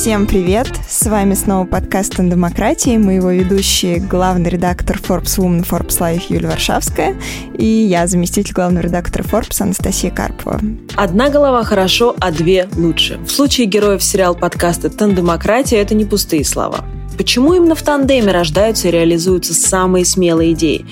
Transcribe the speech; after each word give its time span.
Всем 0.00 0.26
привет! 0.26 0.66
С 0.88 1.04
вами 1.10 1.34
снова 1.34 1.66
подкаст 1.66 2.18
«О 2.18 2.22
демократии». 2.22 2.96
Мы 2.96 3.16
его 3.16 3.32
ведущие, 3.32 3.98
главный 3.98 4.48
редактор 4.48 4.96
Forbes 4.96 5.36
Woman 5.36 5.68
Forbes 5.68 5.98
Life 5.98 6.22
Юлия 6.30 6.48
Варшавская 6.48 7.16
и 7.52 7.66
я, 7.66 8.06
заместитель 8.06 8.54
главного 8.54 8.84
редактора 8.84 9.24
Forbes 9.24 9.60
Анастасия 9.60 10.10
Карпова. 10.10 10.58
Одна 10.96 11.28
голова 11.28 11.64
хорошо, 11.64 12.16
а 12.18 12.32
две 12.32 12.66
лучше. 12.76 13.18
В 13.18 13.30
случае 13.30 13.66
героев 13.66 14.02
сериал 14.02 14.34
подкаста 14.34 14.88
«Тандемократия» 14.88 15.82
это 15.82 15.94
не 15.94 16.06
пустые 16.06 16.46
слова. 16.46 16.86
Почему 17.18 17.52
именно 17.52 17.74
в 17.74 17.82
тандеме 17.82 18.32
рождаются 18.32 18.88
и 18.88 18.92
реализуются 18.92 19.52
самые 19.52 20.06
смелые 20.06 20.54
идеи? 20.54 20.86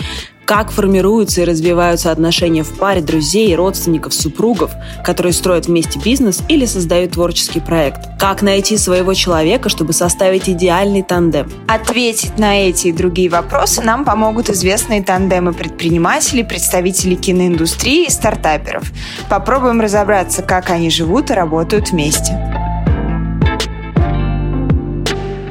Как 0.48 0.70
формируются 0.70 1.42
и 1.42 1.44
развиваются 1.44 2.10
отношения 2.10 2.62
в 2.62 2.78
паре 2.78 3.02
друзей, 3.02 3.54
родственников, 3.54 4.14
супругов, 4.14 4.70
которые 5.04 5.34
строят 5.34 5.66
вместе 5.66 6.00
бизнес 6.00 6.42
или 6.48 6.64
создают 6.64 7.12
творческий 7.12 7.60
проект. 7.60 8.08
Как 8.18 8.40
найти 8.40 8.78
своего 8.78 9.12
человека, 9.12 9.68
чтобы 9.68 9.92
составить 9.92 10.48
идеальный 10.48 11.02
тандем. 11.02 11.52
Ответить 11.68 12.38
на 12.38 12.62
эти 12.62 12.88
и 12.88 12.92
другие 12.92 13.28
вопросы 13.28 13.82
нам 13.82 14.06
помогут 14.06 14.48
известные 14.48 15.02
тандемы 15.02 15.52
предпринимателей, 15.52 16.44
представителей 16.44 17.16
киноиндустрии 17.16 18.06
и 18.06 18.10
стартаперов. 18.10 18.90
Попробуем 19.28 19.82
разобраться, 19.82 20.40
как 20.40 20.70
они 20.70 20.88
живут 20.88 21.30
и 21.30 21.34
работают 21.34 21.90
вместе. 21.90 22.67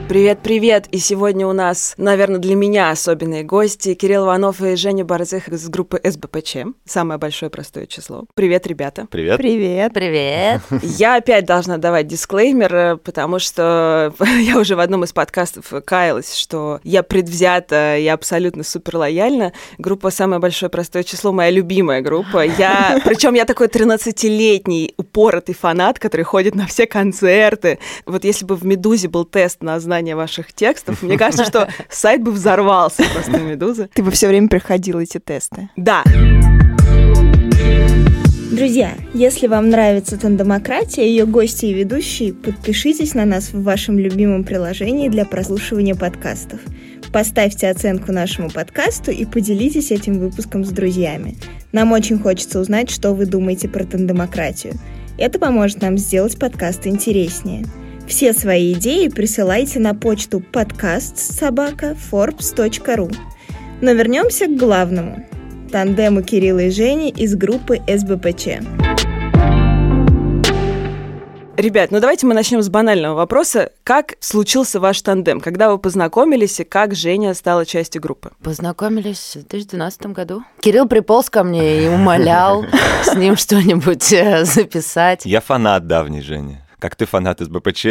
Привет-привет! 0.07 0.87
И 0.91 0.99
сегодня 0.99 1.45
у 1.45 1.51
нас, 1.51 1.93
наверное, 1.97 2.39
для 2.39 2.55
меня 2.55 2.91
особенные 2.91 3.43
гости 3.43 3.93
Кирилл 3.93 4.23
Иванов 4.23 4.61
и 4.61 4.77
Женя 4.77 5.03
Борзых 5.03 5.49
из 5.49 5.67
группы 5.67 5.99
СБПЧ. 6.01 6.59
Самое 6.85 7.19
большое 7.19 7.49
простое 7.49 7.87
число. 7.87 8.23
Привет, 8.33 8.65
ребята! 8.67 9.05
Привет! 9.11 9.35
Привет! 9.35 9.93
Привет! 9.93 10.61
Я 10.81 11.17
опять 11.17 11.45
должна 11.45 11.75
давать 11.75 12.07
дисклеймер, 12.07 12.73
э, 12.73 12.95
потому 12.95 13.39
что 13.39 14.13
я 14.39 14.57
уже 14.57 14.77
в 14.77 14.79
одном 14.79 15.03
из 15.03 15.11
подкастов 15.11 15.73
каялась, 15.83 16.35
что 16.35 16.79
я 16.85 17.03
предвзята 17.03 17.97
и 17.97 18.07
абсолютно 18.07 18.63
супер 18.63 18.95
лояльна. 18.95 19.51
Группа 19.77 20.09
«Самое 20.09 20.39
большое 20.39 20.69
простое 20.69 21.03
число»— 21.03 21.31
моя 21.33 21.49
любимая 21.49 21.99
группа. 21.99 22.45
Я, 22.45 23.01
причем 23.03 23.33
я 23.33 23.43
такой 23.43 23.67
13-летний 23.67 24.93
упоротый 24.95 25.53
фанат, 25.53 25.99
который 25.99 26.23
ходит 26.23 26.55
на 26.55 26.65
все 26.65 26.87
концерты. 26.87 27.79
Вот 28.05 28.23
если 28.23 28.45
бы 28.45 28.55
в 28.55 28.65
«Медузе» 28.65 29.09
был 29.09 29.25
тест 29.25 29.61
на 29.61 29.77
знание 29.81 29.96
знания 29.97 30.15
ваших 30.15 30.53
текстов, 30.53 31.01
мне 31.01 31.17
кажется, 31.17 31.43
что 31.43 31.69
сайт 31.89 32.21
бы 32.21 32.31
взорвался 32.31 33.03
просто 33.13 33.39
«Медуза». 33.39 33.89
Ты 33.93 34.03
бы 34.03 34.11
все 34.11 34.27
время 34.27 34.47
проходил 34.47 34.99
эти 34.99 35.17
тесты. 35.17 35.69
Да. 35.75 36.03
Друзья, 38.51 38.93
если 39.15 39.47
вам 39.47 39.69
нравится 39.69 40.17
Тандемократия, 40.17 41.03
ее 41.03 41.25
гости 41.25 41.65
и 41.65 41.73
ведущие, 41.73 42.33
подпишитесь 42.33 43.15
на 43.15 43.25
нас 43.25 43.49
в 43.51 43.63
вашем 43.63 43.97
любимом 43.97 44.43
приложении 44.43 45.09
для 45.09 45.25
прослушивания 45.25 45.95
подкастов. 45.95 46.59
Поставьте 47.11 47.67
оценку 47.67 48.11
нашему 48.11 48.51
подкасту 48.51 49.11
и 49.11 49.25
поделитесь 49.25 49.91
этим 49.91 50.19
выпуском 50.19 50.63
с 50.63 50.69
друзьями. 50.69 51.35
Нам 51.71 51.91
очень 51.91 52.19
хочется 52.19 52.59
узнать, 52.59 52.91
что 52.91 53.13
вы 53.13 53.25
думаете 53.25 53.67
про 53.67 53.83
тандемократию. 53.83 54.73
Это 55.17 55.39
поможет 55.39 55.81
нам 55.81 55.97
сделать 55.97 56.37
подкаст 56.37 56.85
интереснее. 56.85 57.65
Все 58.07 58.31
свои 58.31 58.71
идеи 58.71 59.09
присылайте 59.09 59.79
на 59.79 59.93
почту 59.93 60.39
подкаст 60.39 61.17
собака 61.17 61.97
forbes.ru. 62.09 63.13
Но 63.81 63.91
вернемся 63.91 64.47
к 64.47 64.55
главному– 64.55 65.25
тандему 65.71 66.23
Кирилла 66.23 66.59
и 66.59 66.69
Жени 66.69 67.09
из 67.09 67.35
группы 67.35 67.81
СБПЧ. 67.85 68.63
Ребят, 71.57 71.91
ну 71.91 71.99
давайте 71.99 72.25
мы 72.27 72.33
начнем 72.33 72.61
с 72.61 72.69
банального 72.69 73.15
вопроса. 73.15 73.71
Как 73.83 74.13
случился 74.21 74.79
ваш 74.79 75.01
тандем? 75.01 75.41
Когда 75.41 75.69
вы 75.69 75.77
познакомились 75.77 76.61
и 76.61 76.63
как 76.63 76.95
Женя 76.95 77.33
стала 77.33 77.65
частью 77.65 78.01
группы? 78.01 78.31
Познакомились 78.41 79.35
в 79.35 79.47
2012 79.47 80.05
году. 80.07 80.43
Кирилл 80.61 80.87
приполз 80.87 81.29
ко 81.29 81.43
мне 81.43 81.83
и 81.83 81.87
умолял 81.89 82.63
с 83.03 83.15
ним 83.15 83.35
что-нибудь 83.35 84.13
э, 84.13 84.45
записать. 84.45 85.25
Я 85.25 85.41
фанат 85.41 85.87
давний 85.87 86.21
Жени. 86.21 86.59
Как 86.79 86.95
ты 86.95 87.05
фанат 87.05 87.41
из 87.41 87.49
БПЧ, 87.49 87.87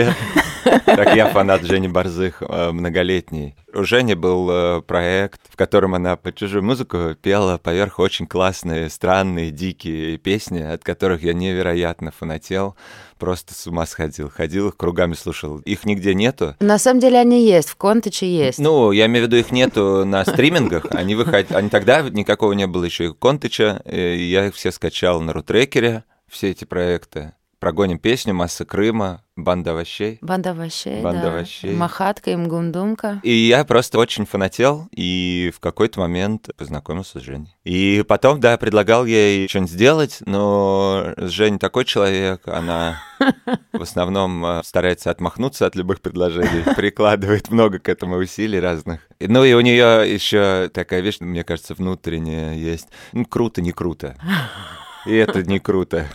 так 0.84 1.16
я 1.16 1.28
фанат 1.30 1.62
Жени 1.62 1.88
Борзых 1.88 2.40
э, 2.40 2.70
многолетний. 2.70 3.56
У 3.74 3.82
Жени 3.82 4.14
был 4.14 4.48
э, 4.48 4.82
проект, 4.82 5.40
в 5.50 5.56
котором 5.56 5.94
она 5.94 6.16
под 6.16 6.36
чужую 6.36 6.62
музыку 6.62 7.16
пела 7.20 7.58
поверх 7.58 7.98
очень 7.98 8.28
классные, 8.28 8.88
странные, 8.88 9.50
дикие 9.50 10.18
песни, 10.18 10.60
от 10.60 10.84
которых 10.84 11.24
я 11.24 11.32
невероятно 11.32 12.12
фанател 12.12 12.76
просто 13.18 13.54
с 13.54 13.66
ума 13.66 13.86
сходил. 13.86 14.30
Ходил 14.30 14.68
их 14.68 14.76
кругами 14.76 15.14
слушал. 15.14 15.58
Их 15.58 15.84
нигде 15.84 16.14
нету. 16.14 16.54
На 16.60 16.78
самом 16.78 17.00
деле 17.00 17.18
они 17.18 17.44
есть, 17.44 17.70
в 17.70 17.76
Контаче 17.76 18.26
есть. 18.30 18.58
Ну, 18.58 18.92
я 18.92 19.06
имею 19.06 19.24
в 19.24 19.28
виду, 19.28 19.36
их 19.36 19.50
нету 19.50 20.04
на 20.04 20.24
стримингах. 20.24 20.86
Они 20.90 21.14
выходят... 21.14 21.50
Они 21.52 21.70
тогда 21.70 22.02
никакого 22.02 22.52
не 22.52 22.66
было 22.66 22.84
еще 22.84 23.06
и 23.06 23.12
Контача. 23.12 23.82
И 23.84 24.22
я 24.30 24.46
их 24.46 24.54
все 24.54 24.70
скачал 24.70 25.20
на 25.20 25.32
рутрекере, 25.32 26.04
все 26.28 26.50
эти 26.50 26.64
проекты. 26.64 27.32
Прогоним 27.66 27.98
песню 27.98 28.32
«Масса 28.32 28.64
Крыма», 28.64 29.24
«Банда 29.34 29.72
овощей». 29.72 30.18
«Банда 30.22 30.52
овощей», 30.52 31.02
«Банда 31.02 31.22
да. 31.22 31.28
овощей». 31.32 31.74
«Махатка», 31.74 32.32
«Имгундумка». 32.32 33.18
И 33.24 33.32
я 33.32 33.64
просто 33.64 33.98
очень 33.98 34.24
фанател, 34.24 34.86
и 34.92 35.50
в 35.52 35.58
какой-то 35.58 35.98
момент 35.98 36.48
познакомился 36.56 37.18
с 37.18 37.24
Женей. 37.24 37.56
И 37.64 38.04
потом, 38.06 38.38
да, 38.38 38.56
предлагал 38.56 39.04
ей 39.04 39.48
что-нибудь 39.48 39.72
сделать, 39.72 40.18
но 40.26 41.12
Женя 41.16 41.58
такой 41.58 41.84
человек, 41.86 42.46
она 42.46 43.02
в 43.72 43.82
основном 43.82 44.46
э, 44.46 44.62
старается 44.62 45.10
отмахнуться 45.10 45.66
от 45.66 45.74
любых 45.74 46.02
предложений, 46.02 46.62
прикладывает 46.76 47.50
много 47.50 47.80
к 47.80 47.88
этому 47.88 48.14
усилий 48.18 48.60
разных. 48.60 49.00
Ну 49.18 49.42
и 49.42 49.54
у 49.54 49.60
нее 49.60 50.04
еще 50.08 50.70
такая 50.72 51.00
вещь, 51.00 51.16
мне 51.18 51.42
кажется, 51.42 51.74
внутренняя 51.74 52.54
есть. 52.54 52.86
Ну, 53.12 53.24
круто, 53.24 53.60
не 53.60 53.72
круто. 53.72 54.16
И 55.04 55.12
это 55.16 55.42
не 55.42 55.58
круто. 55.58 56.06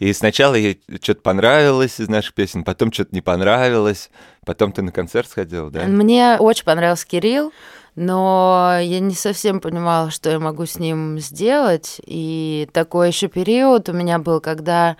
И 0.00 0.12
сначала 0.12 0.54
ей 0.54 0.80
что-то 1.00 1.20
понравилось 1.20 2.00
из 2.00 2.08
наших 2.08 2.34
песен, 2.34 2.64
потом 2.64 2.92
что-то 2.92 3.14
не 3.14 3.20
понравилось, 3.20 4.10
потом 4.44 4.72
ты 4.72 4.82
на 4.82 4.92
концерт 4.92 5.28
сходил, 5.28 5.70
да? 5.70 5.84
Мне 5.84 6.36
очень 6.38 6.64
понравился 6.64 7.06
Кирилл, 7.06 7.52
но 7.94 8.78
я 8.80 9.00
не 9.00 9.14
совсем 9.14 9.60
понимала, 9.60 10.10
что 10.10 10.30
я 10.30 10.38
могу 10.38 10.66
с 10.66 10.78
ним 10.78 11.18
сделать. 11.18 12.00
И 12.04 12.68
такой 12.72 13.08
еще 13.08 13.28
период 13.28 13.88
у 13.88 13.92
меня 13.92 14.18
был, 14.18 14.40
когда 14.40 14.96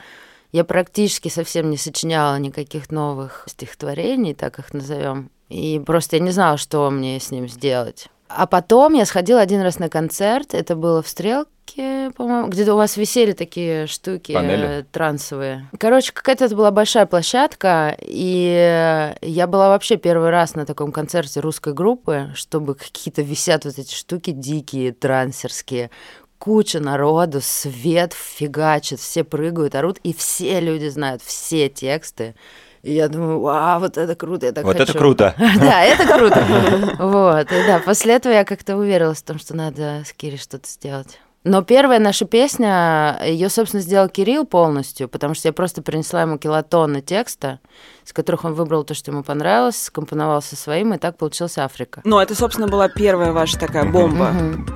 я 0.52 0.64
практически 0.64 1.28
совсем 1.28 1.68
не 1.70 1.76
сочиняла 1.76 2.38
никаких 2.38 2.90
новых 2.90 3.44
стихотворений, 3.46 4.32
так 4.32 4.58
их 4.58 4.72
назовем. 4.72 5.30
И 5.48 5.80
просто 5.84 6.16
я 6.16 6.22
не 6.22 6.30
знала, 6.30 6.56
что 6.56 6.90
мне 6.90 7.20
с 7.20 7.30
ним 7.30 7.48
сделать. 7.48 8.08
А 8.28 8.46
потом 8.46 8.94
я 8.94 9.04
сходила 9.04 9.40
один 9.40 9.60
раз 9.60 9.78
на 9.78 9.88
концерт, 9.88 10.54
это 10.54 10.74
было 10.74 11.02
в 11.02 11.08
Стрелке, 11.76 12.10
по-моему, 12.16 12.48
где-то 12.48 12.74
у 12.74 12.76
вас 12.76 12.96
висели 12.96 13.32
такие 13.32 13.86
штуки 13.86 14.32
Панели? 14.32 14.80
э, 14.80 14.84
трансовые. 14.90 15.68
Короче, 15.78 16.12
какая-то 16.12 16.46
это 16.46 16.56
была 16.56 16.70
большая 16.70 17.06
площадка, 17.06 17.96
и 18.00 19.14
я 19.20 19.46
была 19.46 19.68
вообще 19.68 19.96
первый 19.96 20.30
раз 20.30 20.54
на 20.54 20.64
таком 20.64 20.90
концерте 20.92 21.40
русской 21.40 21.74
группы, 21.74 22.30
чтобы 22.34 22.74
какие-то 22.74 23.22
висят 23.22 23.64
вот 23.64 23.78
эти 23.78 23.94
штуки 23.94 24.30
дикие, 24.30 24.92
трансерские, 24.92 25.90
куча 26.38 26.80
народу, 26.80 27.40
свет 27.42 28.14
фигачит, 28.14 29.00
все 29.00 29.24
прыгают, 29.24 29.74
орут, 29.74 29.98
и 30.02 30.14
все 30.14 30.60
люди 30.60 30.88
знают 30.88 31.22
все 31.22 31.68
тексты. 31.68 32.34
И 32.82 32.92
я 32.92 33.08
думаю, 33.08 33.40
вау, 33.40 33.80
вот 33.80 33.98
это 33.98 34.14
круто, 34.14 34.46
я 34.46 34.52
так 34.52 34.64
Вот 34.64 34.76
хочу. 34.76 34.90
это 34.90 34.98
круто. 34.98 35.34
Да, 35.58 35.82
это 35.82 36.06
круто. 36.06 36.46
Вот, 36.98 37.48
да, 37.48 37.82
после 37.84 38.14
этого 38.14 38.32
я 38.32 38.44
как-то 38.44 38.76
уверилась 38.76 39.18
в 39.18 39.24
том, 39.24 39.38
что 39.38 39.56
надо 39.56 40.02
с 40.06 40.12
Кири 40.12 40.36
что-то 40.36 40.68
сделать. 40.68 41.18
Но 41.46 41.62
первая 41.62 42.00
наша 42.00 42.24
песня, 42.24 43.20
ее, 43.24 43.48
собственно, 43.50 43.80
сделал 43.80 44.08
Кирилл 44.08 44.46
полностью, 44.46 45.08
потому 45.08 45.34
что 45.34 45.46
я 45.46 45.52
просто 45.52 45.80
принесла 45.80 46.22
ему 46.22 46.38
килотонны 46.38 47.02
текста, 47.02 47.60
из 48.04 48.12
которых 48.12 48.44
он 48.44 48.54
выбрал 48.54 48.82
то, 48.82 48.94
что 48.94 49.12
ему 49.12 49.22
понравилось, 49.22 49.80
скомпоновал 49.80 50.42
со 50.42 50.56
своим, 50.56 50.92
и 50.94 50.98
так 50.98 51.16
получился 51.16 51.64
Африка. 51.64 52.00
Ну, 52.02 52.18
это, 52.18 52.34
собственно, 52.34 52.66
была 52.66 52.88
первая 52.88 53.30
ваша 53.30 53.60
такая 53.60 53.84
бомба. 53.84 54.32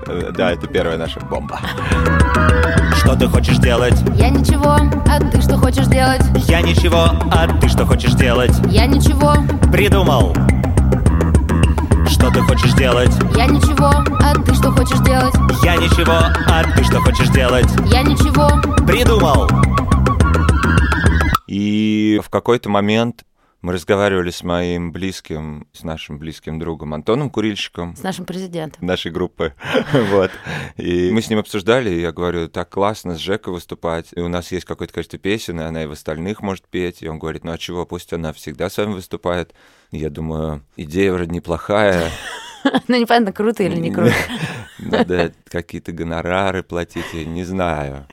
Э, 0.06 0.30
Да, 0.30 0.52
это 0.52 0.68
первая 0.68 0.96
наша 0.96 1.18
бомба. 1.18 1.58
Что 2.98 3.16
ты 3.16 3.26
хочешь 3.26 3.58
делать? 3.58 3.94
Я 4.14 4.30
ничего, 4.30 4.76
а 5.08 5.18
ты 5.18 5.42
что 5.42 5.56
хочешь 5.56 5.86
делать? 5.88 6.22
Я 6.46 6.62
ничего, 6.62 7.06
а 7.32 7.48
ты 7.60 7.68
что 7.68 7.84
хочешь 7.84 8.12
делать? 8.12 8.52
Я 8.68 8.86
ничего, 8.86 9.34
Придумал. 9.72 10.36
Что 12.30 12.42
ты 12.42 12.46
хочешь 12.46 12.74
делать? 12.74 13.10
я 13.36 13.46
ничего, 13.46 13.88
а 13.88 14.34
ты 14.34 14.54
что 14.54 14.70
хочешь 14.70 15.00
делать? 15.00 15.34
Я 15.64 15.74
ничего, 15.74 16.12
а 16.46 16.62
ты 16.76 16.84
что 16.84 17.00
хочешь 17.00 17.28
делать? 17.30 17.66
Я 17.86 18.02
ничего, 18.02 18.48
Придумал. 18.86 19.48
И 21.48 22.20
в 22.24 22.30
какой-то 22.30 22.68
момент 22.68 23.24
Мы 23.62 23.74
разговаривали 23.74 24.30
с 24.30 24.42
моим 24.42 24.90
близким, 24.90 25.66
с 25.74 25.84
нашим 25.84 26.18
близким 26.18 26.58
другом 26.58 26.94
Антоном 26.94 27.28
Курильщиком, 27.28 27.94
С 27.94 28.02
нашим 28.02 28.24
президентом. 28.24 28.86
нашей 28.86 29.10
группы. 29.10 29.52
вот. 29.92 30.30
И 30.78 31.10
мы 31.10 31.20
с 31.20 31.28
ним 31.28 31.40
обсуждали, 31.40 31.90
и 31.90 32.00
я 32.00 32.10
говорю, 32.10 32.48
так 32.48 32.70
классно 32.70 33.16
с 33.16 33.18
Жекой 33.18 33.52
выступать. 33.52 34.08
И 34.16 34.20
у 34.20 34.28
нас 34.28 34.50
есть 34.50 34.64
какое-то 34.64 34.94
количество 34.94 35.18
песен, 35.18 35.60
и 35.60 35.64
она 35.64 35.82
и 35.82 35.86
в 35.86 35.92
остальных 35.92 36.40
может 36.40 36.66
петь. 36.68 37.02
И 37.02 37.08
он 37.08 37.18
говорит, 37.18 37.44
ну 37.44 37.52
а 37.52 37.58
чего, 37.58 37.84
пусть 37.84 38.12
она 38.14 38.32
всегда 38.32 38.70
с 38.70 38.78
вами 38.78 38.94
выступает. 38.94 39.52
И 39.90 39.98
я 39.98 40.08
думаю, 40.08 40.62
идея 40.76 41.12
вроде 41.12 41.30
неплохая. 41.32 42.10
Ну, 42.88 43.00
непонятно, 43.00 43.32
круто 43.32 43.62
или 43.62 43.76
не 43.76 43.90
круто. 43.94 44.12
Надо 44.78 45.32
какие-то 45.48 45.92
гонорары 45.92 46.62
платить, 46.62 47.06
я 47.14 47.24
не 47.24 47.42
знаю. 47.42 48.06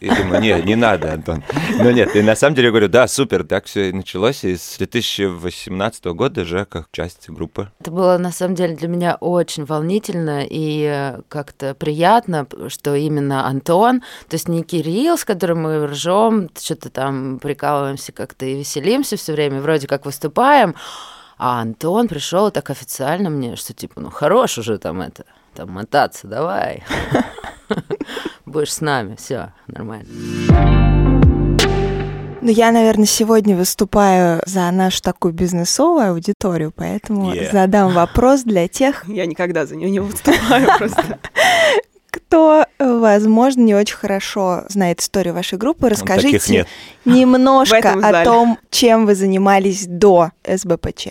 И 0.00 0.08
думаю, 0.08 0.40
нет, 0.40 0.64
не 0.64 0.76
надо, 0.76 1.12
Антон. 1.12 1.42
Но 1.78 1.90
нет, 1.90 2.14
и 2.14 2.22
на 2.22 2.36
самом 2.36 2.54
деле 2.54 2.66
я 2.66 2.70
говорю, 2.72 2.88
да, 2.88 3.08
супер, 3.08 3.44
так 3.44 3.64
все 3.66 3.88
и 3.88 3.92
началось. 3.92 4.44
И 4.44 4.56
с 4.56 4.76
2018 4.78 6.04
года 6.06 6.44
Жека 6.44 6.86
часть 6.92 7.28
группы. 7.28 7.70
Это 7.80 7.90
было, 7.90 8.18
на 8.18 8.32
самом 8.32 8.54
деле, 8.54 8.76
для 8.76 8.88
меня 8.88 9.16
очень 9.16 9.64
волнительно 9.64 10.44
и 10.48 10.84
э, 10.84 11.20
как-то 11.28 11.74
приятно, 11.74 12.46
что 12.68 12.94
именно 12.94 13.46
Антон, 13.46 14.00
то 14.28 14.34
есть 14.34 14.48
не 14.48 14.62
Кирилл, 14.62 15.16
с 15.16 15.24
которым 15.24 15.62
мы 15.62 15.86
ржем, 15.86 16.50
что-то 16.58 16.90
там 16.90 17.38
прикалываемся 17.38 18.12
как-то 18.12 18.46
и 18.46 18.56
веселимся 18.56 19.16
все 19.16 19.32
время, 19.32 19.60
вроде 19.60 19.86
как 19.86 20.04
выступаем, 20.06 20.74
а 21.38 21.60
Антон 21.60 22.08
пришел 22.08 22.50
так 22.50 22.70
официально 22.70 23.30
мне, 23.30 23.56
что 23.56 23.72
типа, 23.72 24.00
ну 24.00 24.10
хорош 24.10 24.58
уже 24.58 24.78
там 24.78 25.00
это, 25.00 25.24
там 25.54 25.70
мотаться, 25.70 26.26
давай. 26.28 26.84
Будешь 28.52 28.74
с 28.74 28.80
нами, 28.82 29.16
все 29.18 29.52
нормально. 29.66 30.04
Ну, 32.42 32.50
я, 32.50 32.70
наверное, 32.70 33.06
сегодня 33.06 33.56
выступаю 33.56 34.42
за 34.44 34.70
нашу 34.72 35.00
такую 35.00 35.32
бизнесовую 35.32 36.10
аудиторию, 36.10 36.70
поэтому 36.76 37.32
Yeah. 37.32 37.50
задам 37.50 37.94
вопрос 37.94 38.42
для 38.42 38.68
тех, 38.68 39.04
Я 39.08 39.24
никогда 39.24 39.64
за 39.64 39.74
нее 39.76 39.88
не 39.90 40.00
выступаю 40.00 40.66
просто. 40.78 41.18
кто, 42.10 42.66
возможно, 42.78 43.62
не 43.62 43.74
очень 43.74 43.96
хорошо 43.96 44.64
знает 44.68 45.00
историю 45.00 45.32
вашей 45.32 45.56
группы. 45.56 45.88
Расскажите 45.88 46.66
немножко 47.06 47.92
о 48.02 48.22
том, 48.24 48.58
чем 48.70 49.06
вы 49.06 49.14
занимались 49.14 49.86
до 49.86 50.32
СБПЧ. 50.46 51.08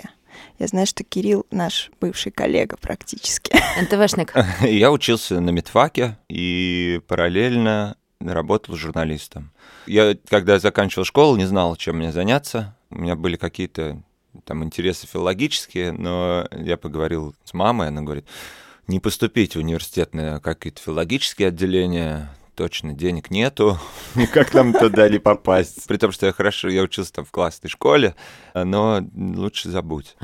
Я 0.62 0.68
знаю, 0.68 0.86
что 0.86 1.04
Кирилл 1.04 1.48
наш 1.50 1.90
бывший 2.00 2.32
коллега 2.32 2.78
практически. 2.78 3.52
НТВшник. 3.82 4.36
Я 4.62 4.92
учился 4.92 5.40
на 5.40 5.50
медфаке 5.50 6.20
и 6.30 7.02
параллельно 7.08 7.98
работал 8.20 8.76
журналистом. 8.76 9.50
Я, 9.88 10.16
когда 10.30 10.60
заканчивал 10.60 11.04
школу, 11.04 11.36
не 11.36 11.46
знал, 11.46 11.76
чем 11.78 11.98
мне 11.98 12.12
заняться. 12.12 12.76
У 12.92 13.00
меня 13.00 13.16
были 13.16 13.38
какие-то 13.38 14.04
там 14.46 14.64
интересы 14.64 15.08
филологические, 15.08 15.94
но 15.94 16.48
я 16.52 16.78
поговорил 16.78 17.34
с 17.44 17.56
мамой, 17.56 17.88
она 17.88 18.04
говорит, 18.04 18.28
не 18.86 19.00
поступить 19.00 19.56
в 19.56 19.60
университет 19.60 20.14
на 20.14 20.40
какие-то 20.40 20.80
филологические 20.80 21.48
отделения, 21.48 22.30
точно 22.62 22.94
денег 22.94 23.32
нету, 23.32 23.80
никак 24.16 24.54
нам 24.54 24.72
туда 24.72 25.10
не 25.10 25.18
попасть. 25.18 25.88
При 25.88 25.98
том, 25.98 26.12
что 26.12 26.28
я 26.28 26.32
хорошо, 26.32 26.70
я 26.70 26.84
учился 26.84 27.12
там 27.12 27.26
в 27.26 27.32
классной 27.32 27.72
школе, 27.72 28.14
но 28.54 29.04
лучше 29.16 29.70
забудь. 29.70 30.16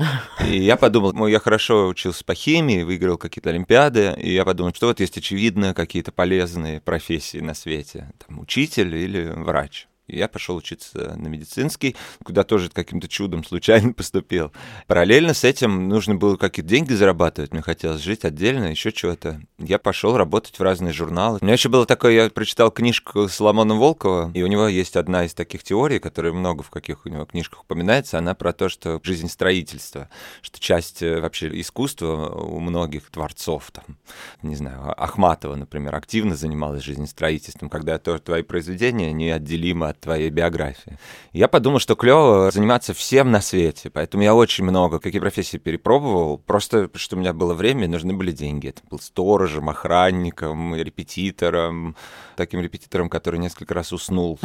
И 0.46 0.62
я 0.62 0.76
подумал, 0.76 1.12
ну, 1.14 1.26
я 1.26 1.40
хорошо 1.40 1.88
учился 1.88 2.24
по 2.24 2.34
химии, 2.36 2.84
выиграл 2.84 3.18
какие-то 3.18 3.50
олимпиады, 3.50 4.14
и 4.16 4.32
я 4.32 4.44
подумал, 4.44 4.72
что 4.72 4.86
вот 4.86 5.00
есть 5.00 5.18
очевидно 5.18 5.74
какие-то 5.74 6.12
полезные 6.12 6.80
профессии 6.80 7.38
на 7.38 7.54
свете, 7.54 8.12
там, 8.24 8.38
учитель 8.38 8.94
или 8.94 9.32
врач. 9.34 9.88
Я 10.08 10.28
пошел 10.28 10.56
учиться 10.56 11.14
на 11.16 11.28
медицинский, 11.28 11.96
куда 12.24 12.44
тоже 12.44 12.70
каким-то 12.70 13.08
чудом 13.08 13.44
случайно 13.44 13.92
поступил. 13.94 14.52
Параллельно 14.86 15.34
с 15.34 15.44
этим 15.44 15.88
нужно 15.88 16.14
было 16.14 16.36
какие-то 16.36 16.68
деньги 16.68 16.92
зарабатывать, 16.94 17.52
мне 17.52 17.62
хотелось 17.62 18.00
жить 18.00 18.24
отдельно, 18.24 18.66
еще 18.66 18.90
чего-то. 18.90 19.40
Я 19.58 19.78
пошел 19.78 20.16
работать 20.16 20.58
в 20.58 20.62
разные 20.62 20.92
журналы. 20.92 21.38
У 21.40 21.44
меня 21.44 21.54
еще 21.54 21.68
было 21.68 21.84
такое, 21.86 22.12
я 22.12 22.30
прочитал 22.30 22.70
книжку 22.70 23.28
Соломона 23.28 23.74
Волкова, 23.74 24.30
и 24.34 24.42
у 24.42 24.46
него 24.46 24.66
есть 24.66 24.96
одна 24.96 25.24
из 25.24 25.34
таких 25.34 25.62
теорий, 25.62 25.98
которая 25.98 26.32
много 26.32 26.62
в 26.62 26.70
каких 26.70 27.04
у 27.04 27.08
него 27.08 27.26
книжках 27.26 27.62
упоминается, 27.62 28.18
она 28.18 28.34
про 28.34 28.52
то, 28.52 28.68
что 28.68 29.00
жизнь 29.02 29.28
строительства, 29.28 30.08
что 30.40 30.58
часть 30.58 31.02
э, 31.02 31.20
вообще 31.20 31.60
искусства 31.60 32.28
у 32.28 32.60
многих 32.60 33.10
творцов, 33.10 33.70
там, 33.72 33.98
не 34.42 34.56
знаю, 34.56 34.94
Ахматова, 34.96 35.54
например, 35.54 35.94
активно 35.94 36.34
занималась 36.34 36.82
жизнестроительством, 36.82 37.68
когда 37.68 37.98
то, 37.98 38.18
твои 38.18 38.42
произведения 38.42 39.12
неотделимы 39.12 39.88
от 39.88 39.97
твоей 40.00 40.30
биографии. 40.30 40.98
Я 41.32 41.48
подумал, 41.48 41.78
что 41.78 41.94
клево 41.94 42.50
заниматься 42.50 42.94
всем 42.94 43.30
на 43.30 43.40
свете, 43.40 43.90
поэтому 43.90 44.22
я 44.22 44.34
очень 44.34 44.64
много 44.64 44.98
какие 44.98 45.20
профессии 45.20 45.58
перепробовал, 45.58 46.38
просто 46.38 46.90
что 46.94 47.16
у 47.16 47.18
меня 47.18 47.32
было 47.32 47.54
время, 47.54 47.88
нужны 47.88 48.14
были 48.14 48.32
деньги. 48.32 48.68
Это 48.68 48.82
был 48.90 48.98
сторожем, 48.98 49.68
охранником, 49.68 50.74
репетитором, 50.74 51.96
таким 52.36 52.60
репетитором, 52.60 53.08
который 53.08 53.38
несколько 53.38 53.74
раз 53.74 53.92
уснул 53.92 54.38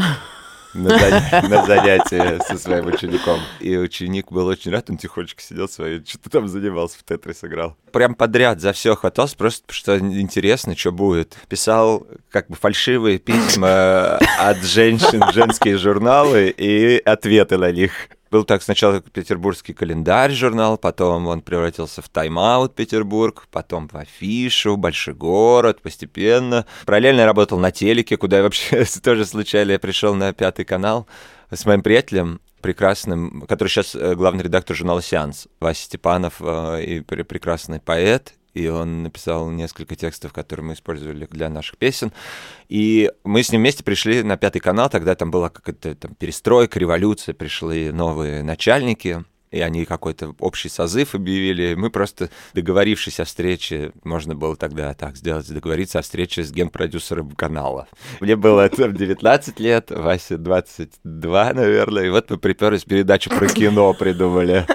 на, 0.74 0.90
заня- 0.90 1.48
на 1.50 1.66
занятии 1.66 2.42
со 2.48 2.58
своим 2.58 2.88
учеником. 2.88 3.40
И 3.60 3.78
ученик 3.78 4.32
был 4.32 4.48
очень 4.48 4.72
рад, 4.72 4.90
он 4.90 4.98
тихонечко 4.98 5.42
сидел 5.42 5.68
своей, 5.70 6.04
что-то 6.06 6.30
там 6.30 6.48
занимался, 6.48 6.98
в 7.00 7.04
тетрис 7.04 7.44
играл. 7.44 7.78
Прям 7.92 8.16
подряд 8.16 8.62
за 8.62 8.74
все 8.74 8.96
хватался, 8.96 9.36
просто 9.38 9.72
что 9.74 9.98
интересно, 9.98 10.76
что 10.76 10.92
будет. 10.92 11.38
Писал 11.48 12.08
как 12.30 12.48
бы 12.48 12.56
фальшивые 12.56 13.20
письма 13.20 14.18
от 14.40 14.58
женщин 14.64 15.24
женские 15.32 15.78
журналы 15.78 16.54
и 16.56 16.98
ответы 17.04 17.58
на 17.58 17.72
них. 17.72 17.92
Был 18.34 18.46
так 18.46 18.64
сначала 18.64 19.00
петербургский 19.00 19.74
календарь 19.74 20.32
журнал, 20.32 20.80
потом 20.80 21.28
он 21.28 21.42
превратился 21.42 22.02
в 22.02 22.10
тайм-аут 22.10 22.74
Петербург, 22.74 23.48
потом 23.52 23.88
в 23.88 23.96
афишу, 23.96 24.76
большой 24.76 25.14
город, 25.14 25.84
постепенно. 25.84 26.66
Параллельно 26.88 27.20
я 27.20 27.26
работал 27.28 27.60
на 27.60 27.70
телеке, 27.70 28.18
куда 28.18 28.38
я 28.38 28.42
вообще 28.42 28.86
тоже 29.04 29.28
случайно 29.28 29.74
я 29.74 29.78
пришел 29.78 30.16
на 30.16 30.34
пятый 30.34 30.66
канал 30.66 31.06
с 31.52 31.64
моим 31.68 31.84
приятелем 31.84 32.42
прекрасным, 32.60 33.46
который 33.48 33.68
сейчас 33.68 33.94
э, 33.94 34.16
главный 34.16 34.44
редактор 34.44 34.76
журнала 34.76 35.04
«Сеанс», 35.04 35.48
Вася 35.60 35.84
Степанов, 35.84 36.38
э, 36.40 36.84
и 36.84 37.02
пр- 37.02 37.26
прекрасный 37.26 37.82
поэт, 37.82 38.34
и 38.54 38.68
он 38.68 39.04
написал 39.04 39.50
несколько 39.50 39.96
текстов, 39.96 40.34
которые 40.34 40.66
мы 40.66 40.74
использовали 40.74 41.28
для 41.30 41.50
наших 41.50 41.78
песен. 41.78 42.12
И 42.70 43.12
мы 43.24 43.44
с 43.44 43.52
ним 43.52 43.62
вместе 43.62 43.84
пришли 43.84 44.24
на 44.24 44.38
пятый 44.38 44.60
канал, 44.60 44.90
тогда 44.90 45.16
там 45.16 45.32
была 45.32 45.50
какая-то 45.50 45.96
там 45.96 46.16
перестройка, 46.16 46.80
революция, 46.80 47.34
пришли 47.34 47.92
новые 47.92 48.44
начальники, 48.44 49.24
и 49.54 49.62
они 49.62 49.86
какой-то 49.86 50.36
общий 50.40 50.68
созыв 50.68 51.14
объявили. 51.14 51.76
Мы 51.76 51.92
просто, 51.92 52.30
договорившись 52.54 53.20
о 53.20 53.26
встрече, 53.26 53.92
можно 54.04 54.34
было 54.36 54.56
тогда 54.56 54.94
так 54.96 55.16
сделать, 55.16 55.48
договориться 55.48 56.00
о 56.00 56.02
встрече 56.02 56.44
с 56.44 56.52
генпродюсером 56.52 57.32
канала. 57.32 57.88
Мне 58.20 58.36
было 58.36 58.68
там 58.70 58.96
19 58.96 59.60
лет, 59.60 59.92
Вася 59.92 60.38
22, 60.38 61.54
наверное, 61.54 62.06
и 62.06 62.10
вот 62.10 62.32
мы 62.32 62.38
приперлись 62.38 62.84
передачу 62.84 63.30
про 63.30 63.48
кино 63.48 63.94
придумали. 63.94 64.66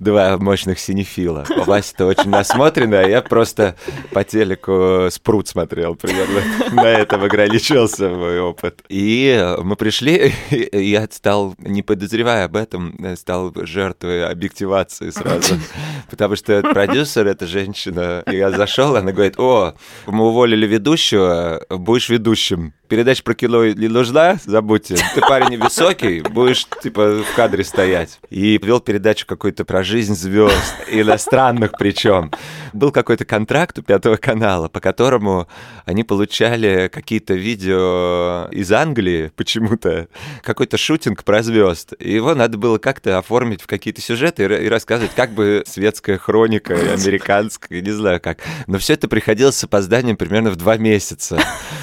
Два 0.00 0.38
мощных 0.38 0.78
синефила. 0.78 1.44
Вася-то 1.66 2.06
очень 2.06 2.30
насмотренный, 2.30 3.04
а 3.04 3.08
я 3.08 3.22
просто 3.22 3.76
по 4.12 4.24
телеку 4.24 5.08
спрут 5.10 5.48
смотрел 5.48 5.94
примерно. 5.94 6.40
На 6.72 6.88
этом 6.88 7.22
ограничился 7.22 8.08
мой 8.08 8.40
опыт. 8.40 8.82
И 8.88 9.54
мы 9.62 9.76
пришли, 9.76 10.32
и 10.50 10.90
я 10.90 11.06
стал, 11.10 11.54
не 11.58 11.82
подозревая 11.82 12.44
об 12.44 12.56
этом, 12.56 13.16
стал 13.16 13.52
жертвой 13.54 14.17
объективации 14.26 15.10
сразу. 15.10 15.54
Потому 16.10 16.36
что 16.36 16.62
продюсер— 16.62 17.26
это 17.28 17.46
женщина. 17.46 18.22
Я 18.26 18.50
зашел, 18.50 18.96
она 18.96 19.12
говорит, 19.12 19.38
о, 19.38 19.74
мы 20.06 20.26
уволили 20.26 20.66
ведущего, 20.66 21.64
будешь 21.70 22.08
ведущим. 22.08 22.72
Передача 22.88 23.22
про 23.22 23.34
кино 23.34 23.66
не 23.66 23.88
нужна, 23.88 24.38
забудьте. 24.46 24.96
Ты 25.14 25.20
парень 25.20 25.50
невысокий, 25.50 26.22
будешь, 26.22 26.66
типа, 26.82 27.22
в 27.22 27.36
кадре 27.36 27.62
стоять. 27.62 28.18
И 28.30 28.58
вел 28.62 28.80
передачу 28.80 29.26
какую-то 29.26 29.66
про 29.66 29.84
жизнь 29.84 30.14
звезд, 30.14 30.74
иностранных 30.88 31.72
причем. 31.78 32.32
Был 32.72 32.90
какой-то 32.90 33.26
контракт 33.26 33.78
у 33.78 33.82
Пятого 33.82 34.16
канала, 34.16 34.68
по 34.68 34.80
которому 34.80 35.48
они 35.84 36.02
получали 36.02 36.88
какие-то 36.88 37.34
видео 37.34 38.48
из 38.52 38.72
Англии 38.72 39.32
почему-то, 39.36 40.08
какой-то 40.42 40.78
шутинг 40.78 41.24
про 41.24 41.42
звезд. 41.42 41.92
И 41.98 42.12
его 42.12 42.34
надо 42.34 42.56
было 42.56 42.78
как-то 42.78 43.18
оформить 43.18 43.60
в 43.60 43.66
какие-то 43.66 44.00
сюжеты 44.08 44.44
и, 44.44 44.46
ра- 44.46 44.62
и 44.64 44.68
рассказывать, 44.68 45.12
как 45.14 45.32
бы 45.32 45.62
светская 45.66 46.16
хроника, 46.16 46.74
американская, 46.92 47.80
не 47.82 47.90
знаю 47.90 48.20
как. 48.20 48.38
Но 48.66 48.78
все 48.78 48.94
это 48.94 49.06
приходилось 49.06 49.56
с 49.56 49.64
опозданием 49.64 50.16
примерно 50.16 50.50
в 50.50 50.56
два 50.56 50.78
месяца. 50.78 51.38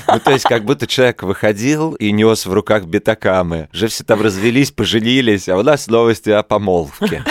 Ну, 0.07 0.19
то 0.19 0.31
есть, 0.31 0.45
как 0.45 0.65
будто 0.65 0.87
человек 0.87 1.23
выходил 1.23 1.93
и 1.93 2.11
нес 2.11 2.45
в 2.45 2.53
руках 2.53 2.85
бетакамы. 2.85 3.69
Уже 3.73 3.87
все 3.87 4.03
там 4.03 4.21
развелись, 4.21 4.71
поженились, 4.71 5.47
а 5.49 5.57
у 5.57 5.61
нас 5.63 5.87
новости 5.87 6.31
о 6.31 6.41
помолвке. 6.43 7.23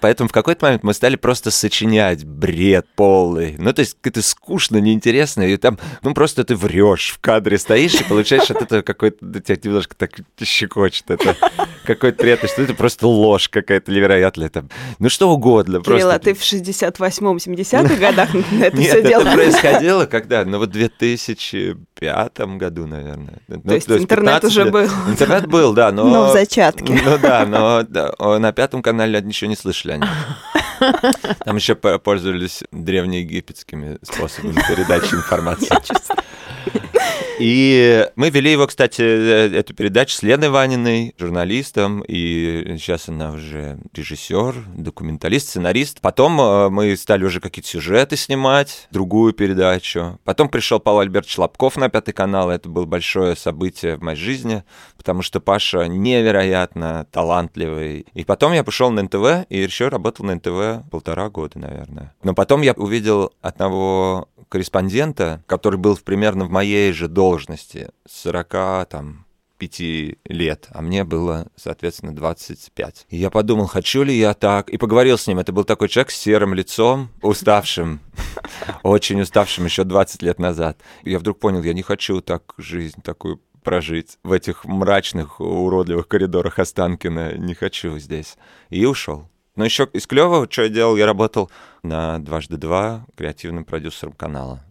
Поэтому 0.00 0.28
в 0.28 0.32
какой-то 0.32 0.64
момент 0.64 0.82
мы 0.82 0.94
стали 0.94 1.14
просто 1.14 1.52
сочинять 1.52 2.24
бред 2.24 2.86
полный. 2.96 3.54
Ну, 3.56 3.72
то 3.72 3.80
есть 3.80 3.96
это 4.02 4.20
скучно, 4.20 4.78
неинтересно, 4.78 5.42
и 5.42 5.56
там, 5.56 5.78
ну, 6.02 6.12
просто 6.12 6.42
ты 6.42 6.56
врешь 6.56 7.10
в 7.10 7.20
кадре 7.20 7.56
стоишь 7.56 7.94
и 7.94 8.04
получаешь 8.04 8.50
от 8.50 8.62
этого 8.62 8.82
какой-то, 8.82 9.18
тебя 9.40 9.56
немножко 9.62 9.94
так 9.94 10.10
щекочет 10.42 11.10
это. 11.10 11.36
Какой-то 11.84 12.18
приятный, 12.18 12.48
что 12.48 12.62
это 12.62 12.74
просто 12.74 13.06
ложь 13.06 13.48
какая-то 13.48 13.90
невероятная. 13.90 14.48
Там, 14.48 14.68
ну 14.98 15.08
что 15.08 15.30
угодно. 15.30 15.80
Кирилл, 15.80 16.08
просто... 16.08 16.14
а 16.14 16.18
ты 16.18 16.34
в 16.34 16.40
68-70-х 16.40 17.96
годах 17.96 18.34
на 18.34 18.40
это 18.64 18.76
все 18.76 18.98
это 18.98 19.08
делал? 19.08 19.24
происходило 19.32 20.06
когда? 20.06 20.44
Ну 20.44 20.58
вот 20.58 20.70
в 20.70 20.72
2005 20.72 22.38
году, 22.56 22.86
наверное. 22.86 23.40
Ну, 23.48 23.60
То 23.60 23.74
есть 23.74 23.88
интернет 23.88 24.42
15 24.42 24.44
уже 24.44 24.64
был. 24.66 24.88
Интернет 25.08 25.46
был, 25.46 25.72
да, 25.72 25.92
но... 25.92 26.04
Но 26.04 26.28
в 26.28 26.32
зачатке. 26.32 27.00
Ну 27.04 27.18
да, 27.18 27.46
но 27.46 28.38
на 28.38 28.52
пятом 28.52 28.82
канале 28.82 29.20
ничего 29.20 29.48
не 29.48 29.56
слышали 29.56 29.92
они. 29.92 30.04
Там 31.44 31.56
еще 31.56 31.74
пользовались 31.74 32.62
древнеегипетскими 32.72 33.98
способами 34.02 34.56
передачи 34.68 35.14
информации. 35.14 35.68
И 37.38 38.06
мы 38.14 38.30
вели 38.30 38.52
его, 38.52 38.66
кстати, 38.66 39.00
э, 39.00 39.56
эту 39.56 39.74
передачу 39.74 40.14
с 40.14 40.22
Леной 40.22 40.50
Ваниной, 40.50 41.14
журналистом, 41.18 42.04
и 42.06 42.76
сейчас 42.78 43.08
она 43.08 43.32
уже 43.32 43.78
режиссер, 43.94 44.54
документалист, 44.76 45.48
сценарист. 45.48 46.00
Потом 46.00 46.40
э, 46.40 46.68
мы 46.68 46.96
стали 46.96 47.24
уже 47.24 47.40
какие-то 47.40 47.68
сюжеты 47.68 48.16
снимать, 48.16 48.86
другую 48.90 49.32
передачу. 49.32 50.20
Потом 50.24 50.48
пришел 50.48 50.78
Павел 50.78 51.00
Альбертович 51.00 51.38
Лобков 51.38 51.76
на 51.76 51.88
Пятый 51.88 52.12
канал, 52.12 52.50
это 52.50 52.68
было 52.68 52.84
большое 52.84 53.34
событие 53.34 53.96
в 53.96 54.02
моей 54.02 54.18
жизни, 54.18 54.62
потому 55.02 55.22
что 55.22 55.40
Паша 55.40 55.88
невероятно 55.88 57.08
талантливый. 57.10 58.06
И 58.14 58.24
потом 58.24 58.52
я 58.52 58.62
пошел 58.62 58.92
на 58.92 59.02
НТВ, 59.02 59.48
и 59.48 59.58
еще 59.58 59.88
работал 59.88 60.24
на 60.24 60.36
НТВ 60.36 60.88
полтора 60.92 61.28
года, 61.28 61.58
наверное. 61.58 62.14
Но 62.22 62.34
потом 62.34 62.62
я 62.62 62.72
увидел 62.74 63.32
одного 63.40 64.28
корреспондента, 64.48 65.42
который 65.48 65.76
был 65.76 65.96
примерно 65.96 66.44
в 66.44 66.50
моей 66.50 66.92
же 66.92 67.08
должности, 67.08 67.88
40 68.08 68.88
там, 68.88 69.26
пяти 69.58 70.18
лет, 70.24 70.68
а 70.70 70.82
мне 70.82 71.02
было, 71.02 71.48
соответственно, 71.56 72.14
25. 72.14 73.06
И 73.10 73.16
я 73.16 73.28
подумал, 73.28 73.66
хочу 73.66 74.04
ли 74.04 74.16
я 74.16 74.34
так, 74.34 74.68
и 74.68 74.76
поговорил 74.76 75.18
с 75.18 75.26
ним. 75.26 75.40
Это 75.40 75.52
был 75.52 75.64
такой 75.64 75.88
человек 75.88 76.12
с 76.12 76.16
серым 76.16 76.54
лицом, 76.54 77.10
уставшим, 77.22 77.98
очень 78.84 79.20
уставшим 79.20 79.64
еще 79.64 79.82
20 79.82 80.22
лет 80.22 80.38
назад. 80.38 80.78
И 81.02 81.10
я 81.10 81.18
вдруг 81.18 81.40
понял, 81.40 81.62
я 81.64 81.74
не 81.74 81.82
хочу 81.82 82.20
так 82.20 82.54
жизнь 82.56 83.02
такую 83.02 83.40
прожить 83.62 84.18
в 84.22 84.32
этих 84.32 84.64
мрачных, 84.64 85.40
уродливых 85.40 86.08
коридорах 86.08 86.58
Останкина. 86.58 87.36
Не 87.36 87.54
хочу 87.54 87.98
здесь. 87.98 88.36
И 88.68 88.84
ушел. 88.84 89.28
Но 89.56 89.64
еще 89.64 89.88
из 89.92 90.06
клевого, 90.06 90.46
что 90.50 90.62
я 90.62 90.68
делал, 90.68 90.96
я 90.96 91.06
работал 91.06 91.50
на 91.82 92.18
дважды 92.18 92.56
два 92.56 93.06
креативным 93.16 93.64
продюсером 93.64 94.12
канала. 94.12 94.64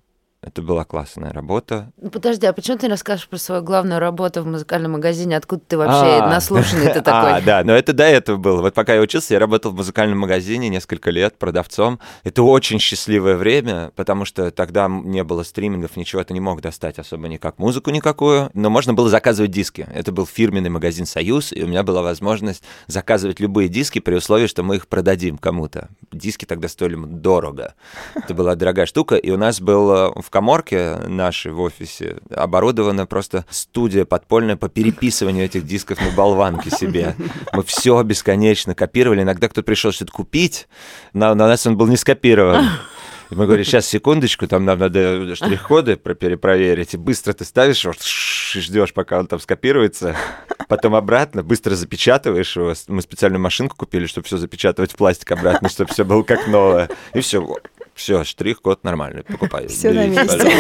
Это 0.43 0.63
была 0.63 0.85
классная 0.85 1.31
работа. 1.31 1.91
Ну, 2.01 2.09
подожди, 2.09 2.47
а 2.47 2.53
почему 2.53 2.75
ты 2.75 2.87
не 2.87 2.91
расскажешь 2.91 3.27
про 3.27 3.37
свою 3.37 3.61
главную 3.61 3.99
работу 3.99 4.41
в 4.41 4.47
музыкальном 4.47 4.93
магазине? 4.93 5.37
Откуда 5.37 5.61
ты 5.67 5.77
вообще 5.77 6.19
А. 6.19 6.29
наслушанный 6.31 6.91
ты 6.91 6.97
А, 6.99 7.01
такой? 7.03 7.45
да, 7.45 7.63
но 7.63 7.73
это 7.73 7.93
до 7.93 8.05
этого 8.05 8.37
было. 8.37 8.61
Вот 8.61 8.73
пока 8.73 8.95
я 8.95 9.01
учился, 9.01 9.35
я 9.35 9.39
работал 9.39 9.71
в 9.71 9.75
музыкальном 9.75 10.17
магазине 10.17 10.67
несколько 10.69 11.11
лет 11.11 11.37
продавцом. 11.37 11.99
Это 12.23 12.41
очень 12.41 12.79
счастливое 12.79 13.35
время, 13.35 13.91
потому 13.95 14.25
что 14.25 14.49
тогда 14.49 14.87
не 14.89 15.23
было 15.23 15.43
стримингов, 15.43 15.95
ничего 15.95 16.23
ты 16.23 16.33
не 16.33 16.39
мог 16.39 16.59
достать 16.61 16.97
особо 16.97 17.27
никак 17.27 17.59
музыку 17.59 17.91
никакую, 17.91 18.49
но 18.55 18.71
можно 18.71 18.95
было 18.95 19.09
заказывать 19.09 19.51
диски. 19.51 19.87
Это 19.93 20.11
был 20.11 20.25
фирменный 20.25 20.71
магазин 20.71 21.05
«Союз», 21.05 21.53
и 21.53 21.61
у 21.63 21.67
меня 21.67 21.83
была 21.83 22.01
возможность 22.01 22.63
заказывать 22.87 23.39
любые 23.39 23.69
диски 23.69 23.99
при 23.99 24.15
условии, 24.15 24.47
что 24.47 24.63
мы 24.63 24.77
их 24.77 24.87
продадим 24.87 25.37
кому-то. 25.37 25.89
Диски 26.11 26.45
тогда 26.45 26.67
стоили 26.67 26.95
дорого. 26.95 27.75
Это 28.15 28.33
была 28.33 28.55
дорогая 28.55 28.87
штука, 28.87 29.17
и 29.17 29.29
у 29.29 29.37
нас 29.37 29.61
был 29.61 29.91
э, 29.91 30.11
в 30.19 30.30
коморке 30.31 30.95
нашей 31.07 31.51
в 31.51 31.61
офисе 31.61 32.17
оборудована 32.33 33.05
просто 33.05 33.45
студия 33.49 34.05
подпольная 34.05 34.55
по 34.55 34.69
переписыванию 34.69 35.45
этих 35.45 35.65
дисков 35.65 36.01
на 36.01 36.09
болванке 36.11 36.71
себе. 36.71 37.15
Мы 37.53 37.63
все 37.63 38.01
бесконечно 38.01 38.73
копировали. 38.73 39.21
Иногда 39.21 39.47
кто-то 39.47 39.65
пришел 39.65 39.91
что-то 39.91 40.11
купить, 40.11 40.67
на, 41.13 41.35
на 41.35 41.47
нас 41.47 41.67
он 41.67 41.77
был 41.77 41.87
не 41.87 41.97
скопирован. 41.97 42.65
И 43.29 43.35
мы 43.35 43.45
говорим, 43.45 43.63
сейчас, 43.63 43.87
секундочку, 43.87 44.45
там 44.45 44.65
нам 44.65 44.79
надо 44.79 45.35
штрих-коды 45.35 45.95
про- 45.95 46.15
перепроверить. 46.15 46.93
И 46.93 46.97
быстро 46.97 47.31
ты 47.31 47.45
ставишь 47.45 47.85
его, 47.85 47.93
ждешь, 47.97 48.93
пока 48.93 49.19
он 49.19 49.27
там 49.27 49.39
скопируется. 49.39 50.17
Потом 50.67 50.95
обратно, 50.95 51.41
быстро 51.41 51.75
запечатываешь 51.75 52.57
его. 52.57 52.73
Мы 52.87 53.01
специальную 53.01 53.41
машинку 53.41 53.77
купили, 53.77 54.05
чтобы 54.05 54.27
все 54.27 54.35
запечатывать 54.35 54.91
в 54.91 54.95
пластик 54.97 55.31
обратно, 55.31 55.69
чтобы 55.69 55.93
все 55.93 56.03
было 56.03 56.23
как 56.23 56.47
новое. 56.47 56.89
И 57.13 57.21
все, 57.21 57.57
все, 58.01 58.23
штрих-код 58.23 58.83
нормальный, 58.83 59.23
покупай. 59.23 59.67
Всё 59.67 59.93
на 59.93 60.07
месте. 60.07 60.51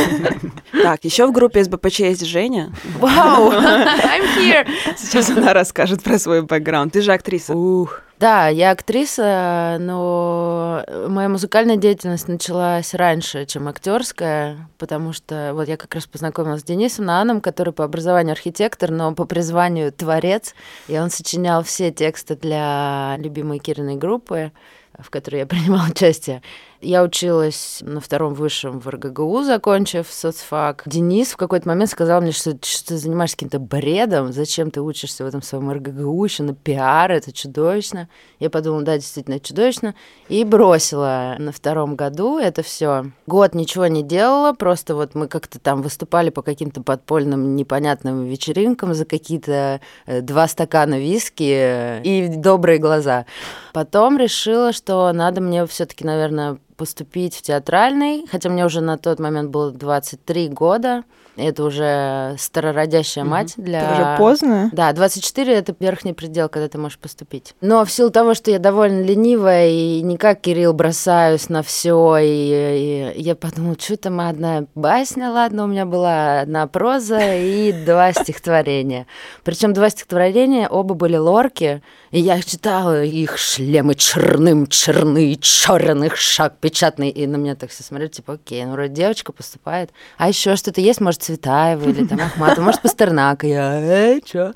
Так, 0.83 1.03
еще 1.03 1.25
в 1.25 1.31
группе 1.31 1.63
СБПЧ 1.63 1.99
есть 2.01 2.25
Женя. 2.25 2.71
Вау, 2.99 3.51
I'm 3.51 4.37
here. 4.37 4.67
Сейчас 4.95 5.31
она 5.31 5.53
расскажет 5.53 6.03
про 6.03 6.19
свой 6.19 6.43
бэкграунд. 6.43 6.93
Ты 6.93 7.01
же 7.01 7.11
актриса. 7.11 7.53
Ух. 7.53 8.01
Да, 8.19 8.49
я 8.49 8.69
актриса, 8.69 9.77
но 9.79 10.85
моя 11.07 11.27
музыкальная 11.29 11.77
деятельность 11.77 12.27
началась 12.27 12.93
раньше, 12.93 13.47
чем 13.47 13.67
актерская, 13.67 14.69
потому 14.77 15.11
что 15.11 15.53
вот 15.55 15.67
я 15.67 15.75
как 15.75 15.95
раз 15.95 16.05
познакомилась 16.05 16.61
с 16.61 16.63
Денисом 16.63 17.05
Наном, 17.05 17.41
который 17.41 17.73
по 17.73 17.83
образованию 17.83 18.33
архитектор, 18.33 18.91
но 18.91 19.15
по 19.15 19.25
призванию 19.25 19.91
творец, 19.91 20.53
и 20.87 20.99
он 20.99 21.09
сочинял 21.09 21.63
все 21.63 21.91
тексты 21.91 22.35
для 22.35 23.15
любимой 23.17 23.57
Кириной 23.57 23.95
группы, 23.95 24.51
в 24.99 25.09
которой 25.09 25.37
я 25.37 25.45
принимала 25.47 25.87
участие. 25.89 26.43
Я 26.81 27.03
училась 27.03 27.77
на 27.81 27.99
втором 27.99 28.33
высшем 28.33 28.79
в 28.79 28.87
РГГУ, 28.87 29.43
закончив 29.43 30.07
соцфак. 30.09 30.81
Денис 30.87 31.29
в 31.29 31.37
какой-то 31.37 31.67
момент 31.69 31.91
сказал 31.91 32.21
мне, 32.21 32.31
что, 32.31 32.57
что 32.63 32.87
ты 32.87 32.97
занимаешься 32.97 33.37
каким-то 33.37 33.59
бредом, 33.59 34.33
зачем 34.33 34.71
ты 34.71 34.81
учишься 34.81 35.23
в 35.23 35.27
этом 35.27 35.43
своем 35.43 35.71
РГГУ, 35.71 36.25
еще 36.25 36.41
на 36.41 36.55
пиар, 36.55 37.11
это 37.11 37.31
чудовищно. 37.31 38.09
Я 38.39 38.49
подумала, 38.49 38.81
да, 38.81 38.95
действительно, 38.95 39.35
это 39.35 39.47
чудовищно. 39.47 39.93
И 40.27 40.43
бросила 40.43 41.35
на 41.37 41.51
втором 41.51 41.95
году 41.95 42.39
это 42.39 42.63
все. 42.63 43.11
Год 43.27 43.53
ничего 43.53 43.85
не 43.85 44.01
делала, 44.01 44.53
просто 44.53 44.95
вот 44.95 45.13
мы 45.13 45.27
как-то 45.27 45.59
там 45.59 45.83
выступали 45.83 46.31
по 46.31 46.41
каким-то 46.41 46.81
подпольным 46.81 47.55
непонятным 47.55 48.25
вечеринкам 48.25 48.95
за 48.95 49.05
какие-то 49.05 49.81
э, 50.07 50.21
два 50.21 50.47
стакана 50.47 50.99
виски 50.99 51.43
э, 51.43 52.01
и 52.01 52.27
добрые 52.27 52.79
глаза. 52.79 53.27
Потом 53.71 54.17
решила, 54.17 54.73
что 54.73 55.11
надо 55.13 55.41
мне 55.41 55.67
все-таки, 55.67 56.03
наверное, 56.03 56.57
поступить 56.81 57.35
в 57.35 57.43
театральный, 57.43 58.25
хотя 58.31 58.49
мне 58.49 58.65
уже 58.65 58.81
на 58.81 58.97
тот 58.97 59.19
момент 59.19 59.51
было 59.51 59.69
23 59.71 60.49
года. 60.49 61.03
Это 61.37 61.63
уже 61.63 62.35
старородящая 62.39 63.23
мать 63.23 63.53
для... 63.55 63.83
Это 63.83 63.93
уже 63.93 64.17
поздно. 64.17 64.69
Да, 64.73 64.91
24 64.91 65.53
это 65.53 65.75
верхний 65.79 66.13
предел, 66.13 66.49
когда 66.49 66.67
ты 66.67 66.79
можешь 66.79 66.97
поступить. 66.97 67.53
Но 67.61 67.85
в 67.85 67.91
силу 67.91 68.09
того, 68.09 68.33
что 68.33 68.49
я 68.49 68.57
довольно 68.57 69.03
ленивая 69.03 69.69
и 69.69 70.01
не 70.01 70.17
как 70.17 70.41
Кирилл 70.41 70.73
бросаюсь 70.73 71.49
на 71.49 71.61
все, 71.61 72.17
и, 72.17 73.13
и 73.15 73.21
я 73.21 73.35
подумала, 73.35 73.75
что 73.79 73.95
там 73.97 74.19
одна 74.19 74.65
басня, 74.73 75.29
ладно, 75.29 75.65
у 75.65 75.67
меня 75.67 75.85
была 75.85 76.41
одна 76.41 76.65
проза 76.65 77.35
и 77.35 77.73
два 77.85 78.11
стихотворения. 78.11 79.05
Причем 79.43 79.73
два 79.73 79.91
стихотворения, 79.91 80.67
оба 80.67 80.95
были 80.95 81.17
лорки, 81.17 81.83
я 82.19 82.41
читала 82.41 83.03
их 83.03 83.37
шлемы 83.37 83.95
черным, 83.95 84.67
черны, 84.67 85.35
черных 85.35 86.17
шаг 86.17 86.57
печатный, 86.59 87.09
и 87.09 87.25
на 87.25 87.37
меня 87.37 87.55
так 87.55 87.69
все 87.69 87.83
смотрят, 87.83 88.11
типа, 88.11 88.33
окей, 88.33 88.65
ну 88.65 88.73
вроде 88.73 88.93
девочка 88.93 89.31
поступает, 89.31 89.91
а 90.17 90.27
еще 90.27 90.55
что-то 90.55 90.81
есть, 90.81 90.99
может, 90.99 91.23
Цветаева 91.23 91.89
или 91.89 92.05
там 92.05 92.19
Ахматова, 92.19 92.65
может, 92.65 92.81
Пастернака, 92.81 93.47
я, 93.47 93.79
э, 93.79 94.19
чё? 94.25 94.53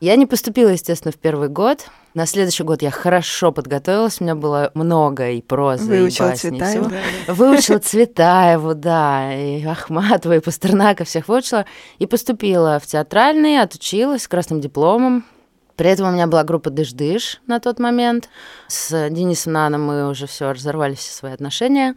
Я 0.00 0.14
не 0.14 0.26
поступила, 0.26 0.68
естественно, 0.68 1.10
в 1.10 1.16
первый 1.16 1.48
год. 1.48 1.86
На 2.14 2.24
следующий 2.24 2.62
год 2.62 2.82
я 2.82 2.90
хорошо 2.92 3.50
подготовилась, 3.50 4.20
у 4.20 4.24
меня 4.24 4.36
было 4.36 4.70
много 4.74 5.30
и 5.30 5.42
прозы, 5.42 5.86
Выучила 5.86 6.28
и 6.28 6.30
басни, 6.30 6.48
и 6.48 6.60
Цветаеву. 6.60 6.88
всего. 6.88 7.34
Выучила 7.34 7.78
Цветаеву, 7.78 8.74
да, 8.74 9.34
и 9.34 9.64
Ахматова, 9.64 10.36
и 10.36 10.40
Пастернака, 10.40 11.04
всех 11.04 11.26
выучила. 11.26 11.64
И 11.98 12.06
поступила 12.06 12.78
в 12.80 12.86
театральный, 12.86 13.60
отучилась 13.60 14.22
с 14.22 14.28
красным 14.28 14.60
дипломом. 14.60 15.24
При 15.78 15.90
этом 15.90 16.08
у 16.08 16.10
меня 16.10 16.26
была 16.26 16.42
группа 16.42 16.70
«Дыш-дыш» 16.70 17.40
на 17.46 17.60
тот 17.60 17.78
момент. 17.78 18.28
С 18.66 19.08
Денисом 19.10 19.52
Наном 19.52 19.84
мы 19.84 20.10
уже 20.10 20.26
все 20.26 20.50
разорвали 20.50 20.94
все 20.94 21.12
свои 21.12 21.32
отношения. 21.32 21.94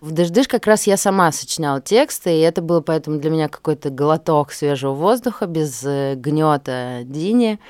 В 0.00 0.10
«Дыш-дыш» 0.10 0.48
как 0.48 0.66
раз 0.66 0.88
я 0.88 0.96
сама 0.96 1.30
сочиняла 1.30 1.80
тексты, 1.80 2.36
и 2.36 2.40
это 2.40 2.60
было 2.60 2.80
поэтому 2.80 3.20
для 3.20 3.30
меня 3.30 3.48
какой-то 3.48 3.90
глоток 3.90 4.50
свежего 4.50 4.94
воздуха 4.94 5.46
без 5.46 5.80
гнета 5.80 7.02
Дини. 7.04 7.60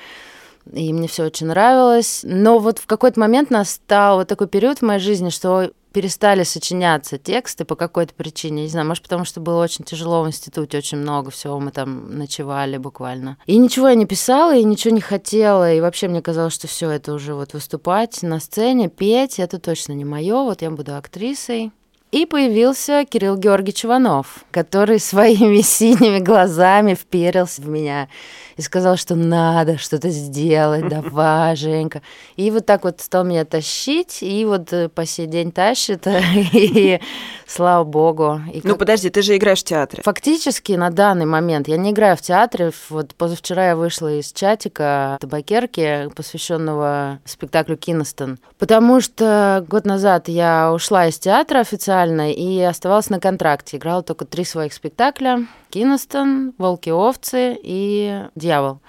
И 0.72 0.94
мне 0.94 1.08
все 1.08 1.24
очень 1.24 1.48
нравилось. 1.48 2.22
Но 2.24 2.58
вот 2.58 2.78
в 2.78 2.86
какой-то 2.86 3.20
момент 3.20 3.50
настал 3.50 4.16
вот 4.16 4.28
такой 4.28 4.48
период 4.48 4.78
в 4.78 4.82
моей 4.82 5.00
жизни, 5.00 5.28
что 5.28 5.72
перестали 5.92 6.42
сочиняться 6.42 7.18
тексты 7.18 7.64
по 7.64 7.75
какой-то 7.75 8.14
причине. 8.14 8.62
Не 8.62 8.68
знаю, 8.68 8.87
может, 8.87 9.02
потому 9.02 9.25
что 9.25 9.40
было 9.40 9.62
очень 9.62 9.85
тяжело 9.85 10.23
в 10.23 10.28
институте, 10.28 10.78
очень 10.78 10.99
много 10.99 11.30
всего, 11.30 11.59
мы 11.61 11.70
там 11.70 12.18
ночевали 12.18 12.76
буквально. 12.76 13.37
И 13.47 13.56
ничего 13.59 13.88
я 13.88 13.94
не 13.94 14.06
писала, 14.06 14.56
и 14.56 14.64
ничего 14.64 14.94
не 14.94 15.00
хотела, 15.00 15.73
и 15.73 15.80
вообще 15.80 16.09
мне 16.09 16.23
казалось, 16.23 16.54
что 16.54 16.66
все 16.68 16.90
это 16.90 17.12
уже 17.12 17.35
вот 17.35 17.52
выступать 17.52 18.23
на 18.23 18.40
сцене, 18.40 18.88
петь, 18.88 19.38
это 19.38 19.59
точно 19.59 19.92
не 19.92 20.04
мое, 20.04 20.42
вот 20.42 20.62
я 20.62 20.70
буду 20.70 20.97
актрисой. 20.97 21.73
И 22.12 22.26
появился 22.26 23.04
Кирилл 23.09 23.37
Георгиевич 23.37 23.85
Иванов, 23.85 24.44
который 24.50 24.99
своими 25.00 25.61
синими 25.61 26.18
глазами 26.18 26.94
вперился 26.94 27.62
в 27.62 27.68
меня 27.68 28.09
и 28.57 28.62
сказал, 28.62 28.97
что 28.97 29.14
надо 29.14 29.78
что-то 29.78 30.11
сделать, 30.11 30.88
давай, 30.88 31.57
Женька. 31.57 32.02
И 32.37 32.50
вот 32.50 32.66
так 32.66 32.85
вот 32.85 33.00
стал 33.00 33.25
меня 33.25 33.45
тащить, 33.45 34.23
и 34.23 34.45
вот 34.45 34.73
э, 34.73 34.88
по 34.88 35.07
сей 35.07 35.26
день 35.26 35.52
тащит, 35.52 36.07
и 36.52 37.00
слава 37.47 37.85
богу. 37.85 38.40
И 38.52 38.61
Ну 38.64 38.71
как- 38.71 38.78
подожди, 38.80 39.11
ты 39.11 39.23
же 39.23 39.37
играешь 39.37 39.61
в 39.61 39.64
театре. 39.64 40.02
Фактически 40.04 40.73
на 40.73 40.90
данный 40.90 41.26
момент 41.26 41.69
я 41.69 41.76
не 41.76 41.90
играю 41.90 42.16
в 42.16 42.21
театре. 42.23 42.73
Вот 42.88 43.14
позавчера 43.14 43.69
я 43.69 43.76
вышла 43.76 44.12
из 44.12 44.33
чатика 44.33 45.19
табакерки, 45.21 46.09
посвященного 46.14 47.19
спектаклю 47.25 47.76
Киностон. 47.76 48.38
Потому 48.59 49.00
что 49.00 49.64
год 49.69 49.85
назад 49.85 50.28
я 50.28 50.73
ушла 50.73 51.07
из 51.07 51.19
театра 51.19 51.61
официально 51.61 52.33
и 52.33 52.61
оставалась 52.61 53.11
на 53.11 53.21
контракте. 53.21 53.76
Играла 53.76 54.02
только 54.02 54.25
три 54.25 54.45
своих 54.45 54.73
спектакля. 54.73 55.47
Киностон, 55.70 56.52
Волки-овцы 56.58 57.58
и 57.62 58.26
Дьявол. 58.34 58.80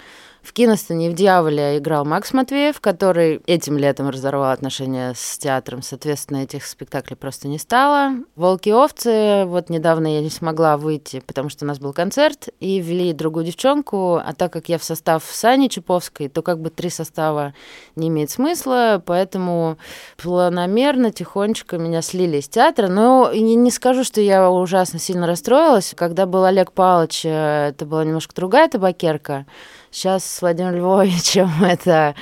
В 0.42 0.52
Киностоне 0.54 1.08
в 1.08 1.14
«Дьяволе» 1.14 1.78
играл 1.78 2.04
Макс 2.04 2.32
Матвеев, 2.32 2.80
который 2.80 3.40
этим 3.46 3.78
летом 3.78 4.08
разорвал 4.08 4.50
отношения 4.50 5.14
с 5.16 5.38
театром. 5.38 5.82
Соответственно, 5.82 6.38
этих 6.38 6.66
спектаклей 6.66 7.16
просто 7.16 7.46
не 7.46 7.58
стало. 7.58 8.14
«Волки 8.34 8.70
и 8.70 8.72
овцы» 8.72 9.44
вот 9.46 9.70
недавно 9.70 10.12
я 10.12 10.20
не 10.20 10.30
смогла 10.30 10.76
выйти, 10.76 11.22
потому 11.24 11.48
что 11.48 11.64
у 11.64 11.68
нас 11.68 11.78
был 11.78 11.92
концерт, 11.92 12.48
и 12.58 12.80
ввели 12.80 13.12
другую 13.12 13.46
девчонку. 13.46 14.16
А 14.16 14.34
так 14.36 14.52
как 14.52 14.68
я 14.68 14.78
в 14.78 14.84
состав 14.84 15.22
Сани 15.24 15.68
Чуповской, 15.68 16.28
то 16.28 16.42
как 16.42 16.60
бы 16.60 16.70
три 16.70 16.90
состава 16.90 17.54
не 17.94 18.08
имеет 18.08 18.30
смысла, 18.30 19.00
поэтому 19.06 19.78
планомерно, 20.20 21.12
тихонечко 21.12 21.78
меня 21.78 22.02
слили 22.02 22.38
из 22.38 22.48
театра. 22.48 22.88
Но 22.88 23.32
не, 23.32 23.54
не 23.54 23.70
скажу, 23.70 24.02
что 24.02 24.20
я 24.20 24.50
ужасно 24.50 24.98
сильно 24.98 25.28
расстроилась. 25.28 25.94
Когда 25.96 26.26
был 26.26 26.42
Олег 26.42 26.72
Павлович, 26.72 27.24
э, 27.26 27.68
это 27.68 27.86
была 27.86 28.04
немножко 28.04 28.34
другая 28.34 28.68
табакерка. 28.68 29.46
Сейчас 29.92 30.24
с 30.24 30.40
Владимиром 30.40 30.74
Львовичем 30.76 31.50
это 31.62 32.14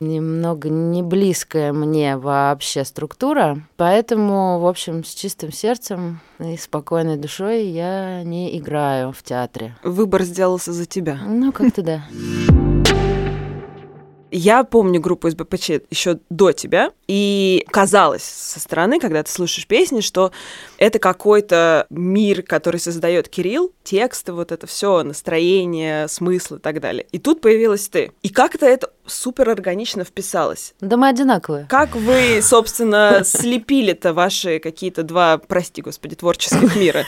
немного 0.00 0.68
не 0.68 1.02
близкая 1.02 1.72
мне 1.72 2.16
вообще 2.16 2.84
структура. 2.84 3.60
Поэтому, 3.76 4.58
в 4.58 4.66
общем, 4.66 5.04
с 5.04 5.14
чистым 5.14 5.52
сердцем 5.52 6.20
и 6.40 6.56
спокойной 6.56 7.18
душой 7.18 7.66
я 7.66 8.24
не 8.24 8.58
играю 8.58 9.12
в 9.12 9.22
театре. 9.22 9.76
Выбор 9.84 10.22
сделался 10.22 10.72
за 10.72 10.86
тебя. 10.86 11.18
Ну, 11.24 11.52
как-то 11.52 11.82
да. 11.82 12.02
Я 14.34 14.64
помню 14.64 14.98
группу 14.98 15.28
из 15.28 15.34
БПЧ 15.34 15.82
еще 15.90 16.18
до 16.30 16.52
тебя, 16.52 16.90
и 17.06 17.66
казалось 17.70 18.22
со 18.22 18.58
стороны, 18.60 18.98
когда 18.98 19.22
ты 19.22 19.30
слушаешь 19.30 19.66
песни, 19.66 20.00
что 20.00 20.32
это 20.78 20.98
какой-то 20.98 21.86
мир, 21.90 22.42
который 22.42 22.80
создает 22.80 23.28
Кирилл, 23.28 23.72
тексты, 23.84 24.32
вот 24.32 24.50
это 24.50 24.66
все, 24.66 25.02
настроение, 25.02 26.08
смысл 26.08 26.54
и 26.54 26.58
так 26.58 26.80
далее. 26.80 27.06
И 27.12 27.18
тут 27.18 27.42
появилась 27.42 27.88
ты. 27.88 28.12
И 28.22 28.30
как-то 28.30 28.64
это 28.64 28.90
супер 29.04 29.50
органично 29.50 30.02
вписалось. 30.02 30.72
Да 30.80 30.96
мы 30.96 31.08
одинаковые. 31.08 31.66
Как 31.68 31.94
вы, 31.94 32.40
собственно, 32.40 33.22
слепили-то 33.24 34.14
ваши 34.14 34.60
какие-то 34.60 35.02
два, 35.02 35.36
прости 35.36 35.82
господи, 35.82 36.14
творческих 36.14 36.74
мира? 36.76 37.04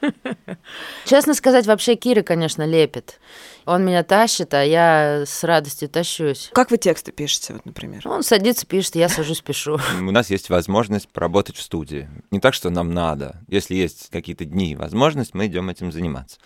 Честно 1.06 1.34
сказать, 1.34 1.66
вообще 1.66 1.94
Кира, 1.94 2.22
конечно, 2.22 2.66
лепит. 2.66 3.20
Он 3.66 3.84
меня 3.84 4.02
тащит, 4.02 4.54
а 4.54 4.64
я 4.64 5.24
с 5.26 5.44
радостью 5.44 5.88
тащусь. 5.88 6.50
Как 6.52 6.70
вы 6.70 6.78
тексты 6.78 7.12
пишете, 7.12 7.54
вот, 7.54 7.66
например? 7.66 8.06
Он 8.06 8.22
садится, 8.22 8.66
пишет, 8.66 8.96
я 8.96 9.08
сажусь, 9.08 9.40
пишу. 9.40 9.78
У 10.00 10.10
нас 10.10 10.30
есть 10.30 10.50
возможность 10.50 11.08
поработать 11.08 11.56
в 11.56 11.62
студии. 11.62 12.08
Не 12.30 12.40
так, 12.40 12.54
что 12.54 12.70
нам 12.70 12.92
надо. 12.92 13.40
Если 13.48 13.74
есть 13.74 14.08
какие-то 14.10 14.44
дни 14.44 14.72
и 14.72 14.76
возможность, 14.76 15.34
мы 15.34 15.46
идем 15.46 15.70
этим 15.70 15.92
заниматься. 15.92 16.38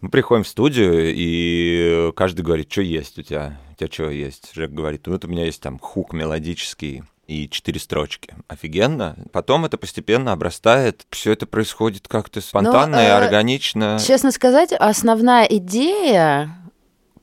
Мы 0.00 0.08
приходим 0.08 0.44
в 0.44 0.48
студию, 0.48 1.12
и 1.14 2.10
каждый 2.16 2.40
говорит, 2.40 2.72
что 2.72 2.80
есть 2.80 3.18
у 3.18 3.22
тебя, 3.22 3.58
у 3.72 3.74
тебя 3.74 3.90
что 3.92 4.08
есть. 4.08 4.50
Жек 4.54 4.70
говорит, 4.70 5.06
ну 5.06 5.12
вот 5.12 5.24
у 5.26 5.28
меня 5.28 5.44
есть 5.44 5.60
там 5.60 5.78
хук 5.78 6.14
мелодический, 6.14 7.02
и 7.30 7.48
четыре 7.48 7.78
строчки. 7.78 8.34
Офигенно. 8.48 9.16
Потом 9.32 9.64
это 9.64 9.78
постепенно 9.78 10.32
обрастает. 10.32 11.06
Все 11.10 11.32
это 11.32 11.46
происходит 11.46 12.08
как-то 12.08 12.40
спонтанно 12.40 12.96
и 12.96 13.06
э, 13.06 13.12
органично. 13.12 13.98
Честно 14.04 14.32
сказать, 14.32 14.72
основная 14.72 15.44
идея 15.44 16.59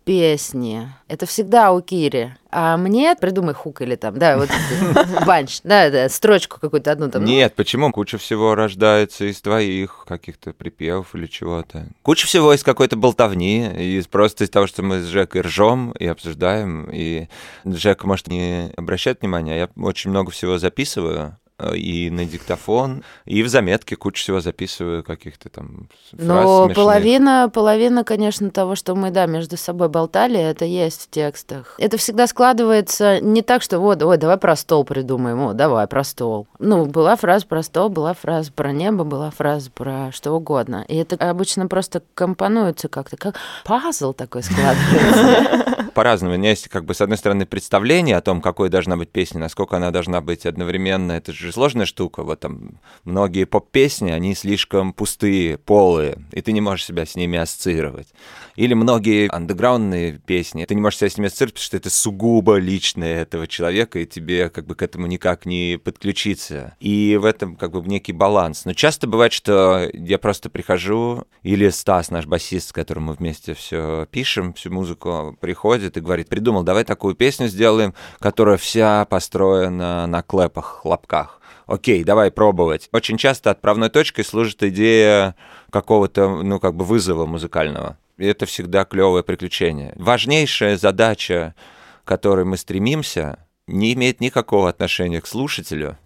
песни 0.07 0.89
это 1.09 1.25
всегда 1.25 1.73
у 1.73 1.81
Кири. 1.81 2.31
А 2.49 2.77
мне 2.77 3.15
придумай 3.19 3.53
хук 3.53 3.81
или 3.81 3.95
там, 3.95 4.17
да, 4.17 4.37
вот 4.37 4.49
банч, 5.25 5.59
да, 5.63 5.89
да, 5.89 6.09
строчку 6.09 6.59
какую-то 6.59 6.91
одну 6.91 7.09
там. 7.09 7.25
Нет, 7.25 7.55
почему? 7.55 7.91
Куча 7.91 8.17
всего 8.17 8.55
рождается 8.55 9.25
из 9.25 9.41
твоих 9.41 10.05
каких-то 10.07 10.53
припевов 10.53 11.13
или 11.13 11.27
чего-то. 11.27 11.87
Куча 12.03 12.25
всего 12.25 12.53
из 12.53 12.63
какой-то 12.63 12.95
болтовни, 12.95 13.67
из 13.97 14.07
просто 14.07 14.45
из 14.45 14.49
того, 14.49 14.65
что 14.65 14.81
мы 14.81 15.01
с 15.01 15.05
Жекой 15.05 15.41
ржем 15.41 15.91
и 15.91 16.07
обсуждаем. 16.07 16.89
И 16.91 17.27
Жека, 17.65 18.07
может, 18.07 18.27
не 18.27 18.71
обращает 18.77 19.21
внимания, 19.21 19.57
я 19.57 19.69
очень 19.75 20.09
много 20.09 20.31
всего 20.31 20.57
записываю 20.57 21.37
и 21.73 22.09
на 22.11 22.25
диктофон, 22.25 23.03
и 23.25 23.41
в 23.41 23.49
заметке 23.49 23.95
кучу 23.95 24.21
всего 24.21 24.41
записываю 24.41 25.03
каких-то 25.03 25.49
там 25.49 25.89
фраз 26.11 26.27
Но 26.27 26.65
смешных. 26.65 26.75
половина, 26.75 27.51
половина, 27.51 28.03
конечно, 28.03 28.51
того, 28.51 28.75
что 28.75 28.93
мы, 28.95 29.09
да, 29.09 29.25
между 29.25 29.57
собой 29.57 29.89
болтали, 29.89 30.39
это 30.39 30.65
есть 30.65 31.03
в 31.03 31.09
текстах. 31.09 31.75
Это 31.79 31.97
всегда 31.97 32.27
складывается 32.27 33.19
не 33.21 33.41
так, 33.41 33.63
что 33.63 33.79
вот, 33.79 34.03
ой, 34.03 34.17
давай 34.17 34.37
про 34.37 34.55
стол 34.55 34.83
придумаем, 34.83 35.39
о, 35.41 35.53
давай 35.53 35.87
про 35.87 36.03
стол. 36.03 36.47
Ну, 36.59 36.85
была 36.85 37.15
фраза 37.15 37.47
про 37.47 37.63
стол, 37.63 37.89
была 37.89 38.13
фраза 38.13 38.51
про 38.51 38.71
небо, 38.71 39.03
была 39.03 39.31
фраза 39.31 39.71
про 39.71 40.11
что 40.11 40.33
угодно. 40.33 40.85
И 40.87 40.95
это 40.95 41.15
обычно 41.15 41.67
просто 41.67 42.03
компонуется 42.13 42.87
как-то, 42.87 43.17
как 43.17 43.35
пазл 43.65 44.13
такой 44.13 44.43
складывается. 44.43 45.73
по-разному. 45.97 46.35
У 46.35 46.37
меня 46.37 46.51
есть, 46.51 46.67
как 46.67 46.85
бы, 46.85 46.93
с 46.93 47.01
одной 47.01 47.17
стороны, 47.17 47.47
представление 47.47 48.17
о 48.17 48.21
том, 48.21 48.39
какой 48.39 48.69
должна 48.69 48.97
быть 48.97 49.09
песня, 49.09 49.39
насколько 49.39 49.77
она 49.77 49.89
должна 49.89 50.21
быть 50.21 50.45
одновременно. 50.45 51.13
Это 51.13 51.33
же 51.47 51.53
сложная 51.53 51.85
штука. 51.85 52.23
Вот 52.23 52.39
там 52.39 52.79
многие 53.03 53.45
поп-песни, 53.45 54.11
они 54.11 54.35
слишком 54.35 54.93
пустые, 54.93 55.57
полые, 55.57 56.19
и 56.31 56.41
ты 56.41 56.51
не 56.51 56.61
можешь 56.61 56.85
себя 56.85 57.05
с 57.05 57.15
ними 57.15 57.37
ассоциировать. 57.39 58.07
Или 58.55 58.73
многие 58.73 59.33
андеграундные 59.33 60.19
песни, 60.19 60.65
ты 60.65 60.75
не 60.75 60.81
можешь 60.81 60.99
себя 60.99 61.09
с 61.09 61.17
ними 61.17 61.27
ассоциировать, 61.27 61.55
потому 61.55 61.65
что 61.65 61.77
это 61.77 61.89
сугубо 61.89 62.57
личное 62.57 63.21
этого 63.21 63.47
человека, 63.47 63.99
и 63.99 64.05
тебе 64.05 64.49
как 64.49 64.65
бы 64.65 64.75
к 64.75 64.81
этому 64.81 65.07
никак 65.07 65.45
не 65.45 65.79
подключиться. 65.83 66.75
И 66.79 67.17
в 67.19 67.25
этом 67.25 67.55
как 67.55 67.71
бы 67.71 67.87
некий 67.87 68.13
баланс. 68.13 68.65
Но 68.65 68.73
часто 68.73 69.07
бывает, 69.07 69.33
что 69.33 69.89
я 69.93 70.17
просто 70.17 70.49
прихожу, 70.49 71.25
или 71.43 71.69
Стас, 71.69 72.11
наш 72.11 72.25
басист, 72.25 72.69
с 72.69 72.73
которым 72.73 73.05
мы 73.05 73.13
вместе 73.13 73.53
все 73.53 74.07
пишем, 74.11 74.53
всю 74.53 74.71
музыку, 74.71 75.37
приходит 75.39 75.97
и 75.97 76.01
говорит, 76.01 76.27
придумал, 76.27 76.63
давай 76.63 76.83
такую 76.83 77.15
песню 77.15 77.47
сделаем, 77.47 77.93
которая 78.19 78.57
вся 78.57 79.05
построена 79.05 80.07
на 80.07 80.21
клэпах, 80.21 80.81
хлопках. 80.81 81.36
Окей, 81.67 82.03
давай 82.05 82.31
пробовать. 82.31 82.87
Очень 82.93 83.17
часто 83.17 83.51
отправной 83.51 83.89
точкой 83.89 84.23
служит 84.23 84.63
идея 84.63 85.35
какого-то, 85.69 86.41
ну, 86.41 86.59
как 86.59 86.75
бы 86.75 86.85
вызова 86.85 87.25
музыкального. 87.25 87.97
И 88.17 88.25
это 88.25 88.45
всегда 88.45 88.85
клевое 88.85 89.21
приключение. 89.23 89.93
Важнейшая 89.97 90.77
задача, 90.77 91.55
к 92.03 92.07
которой 92.07 92.45
мы 92.45 92.55
стремимся, 92.55 93.39
не 93.67 93.93
имеет 93.93 94.21
никакого 94.21 94.69
отношения 94.69 95.19
к 95.19 95.27
слушателю, 95.27 95.97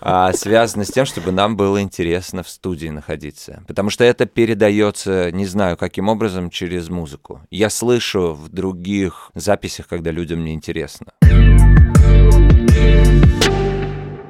а 0.00 0.32
связано 0.32 0.84
с 0.84 0.88
тем, 0.88 1.06
чтобы 1.06 1.30
нам 1.30 1.56
было 1.56 1.80
интересно 1.80 2.42
в 2.42 2.48
студии 2.48 2.88
находиться. 2.88 3.62
Потому 3.68 3.90
что 3.90 4.02
это 4.02 4.26
передается, 4.26 5.30
не 5.30 5.46
знаю 5.46 5.76
каким 5.76 6.08
образом, 6.08 6.50
через 6.50 6.88
музыку. 6.88 7.42
Я 7.50 7.70
слышу 7.70 8.34
в 8.34 8.48
других 8.48 9.30
записях, 9.34 9.86
когда 9.86 10.10
людям 10.10 10.44
не 10.44 10.52
интересно. 10.52 11.12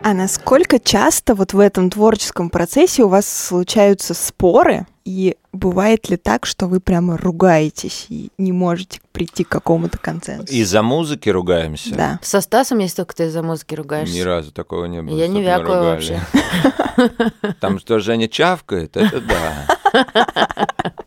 А 0.07 0.15
насколько 0.15 0.79
часто 0.79 1.35
вот 1.35 1.53
в 1.53 1.59
этом 1.59 1.91
творческом 1.91 2.49
процессе 2.49 3.03
у 3.03 3.09
вас 3.09 3.27
случаются 3.27 4.15
споры? 4.15 4.87
И 5.05 5.37
бывает 5.53 6.09
ли 6.09 6.17
так, 6.17 6.47
что 6.47 6.69
вы 6.69 6.79
прямо 6.79 7.17
ругаетесь 7.17 8.07
и 8.09 8.31
не 8.39 8.53
можете 8.53 9.01
прийти 9.11 9.43
к 9.43 9.49
какому-то 9.49 9.99
консенсусу? 9.99 10.55
Из-за 10.55 10.85
музыки 10.85 11.29
ругаемся? 11.29 11.93
Да. 11.93 12.21
Со 12.23 12.41
Стасом, 12.41 12.79
если 12.79 12.99
только 12.99 13.17
ты 13.17 13.25
из-за 13.25 13.43
музыки 13.43 13.75
ругаешься. 13.75 14.15
Ни 14.15 14.21
разу 14.21 14.53
такого 14.53 14.85
не 14.85 15.03
было. 15.03 15.17
Я 15.17 15.27
не 15.27 15.43
вякаю 15.43 15.83
вообще. 15.83 16.21
Там 17.61 17.81
что, 17.81 17.99
Женя 17.99 18.29
чавкает? 18.29 18.97
Это 18.97 19.21
да. 19.21 19.67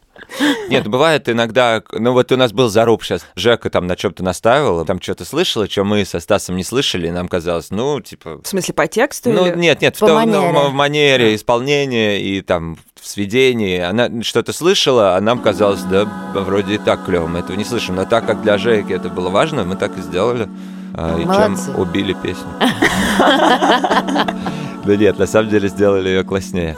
Нет, 0.70 0.88
бывает 0.88 1.28
иногда, 1.30 1.82
ну 1.92 2.14
вот 2.14 2.32
у 2.32 2.38
нас 2.38 2.52
был 2.52 2.70
заруб 2.70 3.04
сейчас, 3.04 3.26
Жека 3.36 3.70
там 3.70 3.88
на 3.88 3.96
чем-то 3.96 4.24
настаивал, 4.24 4.86
там 4.86 5.02
что-то 5.02 5.26
слышала, 5.26 5.70
что 5.70 5.84
мы 5.84 6.06
со 6.06 6.20
Стасом 6.20 6.56
не 6.56 6.64
слышали, 6.64 7.08
и 7.08 7.12
нам 7.12 7.28
казалось, 7.28 7.68
ну, 7.72 8.00
типа... 8.02 8.40
В 8.44 8.48
смысле, 8.48 8.74
по 8.74 8.88
тексту? 8.88 9.32
Ну, 9.32 9.48
или- 9.48 9.56
нет, 9.58 9.82
нет, 9.82 9.96
в, 9.96 10.00
По 10.00 10.08
том- 10.08 10.30
ну, 10.32 10.42
манере. 10.52 10.68
в 10.70 10.74
манере 10.74 11.36
исполнения 11.36 12.22
и 12.22 12.42
там 12.42 12.78
в 13.02 13.08
сведении. 13.08 13.80
Она 13.80 14.10
что-то 14.24 14.52
слышала, 14.54 15.16
а 15.16 15.22
нам 15.22 15.40
казалось, 15.40 15.82
да, 15.84 16.06
вроде 16.34 16.76
и 16.76 16.78
так 16.78 17.06
клево, 17.06 17.28
мы 17.28 17.40
этого 17.40 17.56
не 17.58 17.64
слышим. 17.64 17.96
Но 17.96 18.06
так 18.06 18.26
как 18.26 18.42
для 18.42 18.58
Жеки 18.58 18.92
это 18.94 19.10
было 19.10 19.30
важно, 19.30 19.64
мы 19.64 19.76
так 19.78 19.98
и 19.98 20.02
сделали. 20.02 20.50
а, 20.94 21.18
И 21.18 21.24
чем 21.24 21.58
убили 21.80 22.14
песню. 22.14 22.46
Да 24.86 24.96
нет, 24.96 25.20
на 25.20 25.28
самом 25.28 25.50
деле 25.50 25.68
сделали 25.68 26.10
ее 26.10 26.24
класснее. 26.24 26.74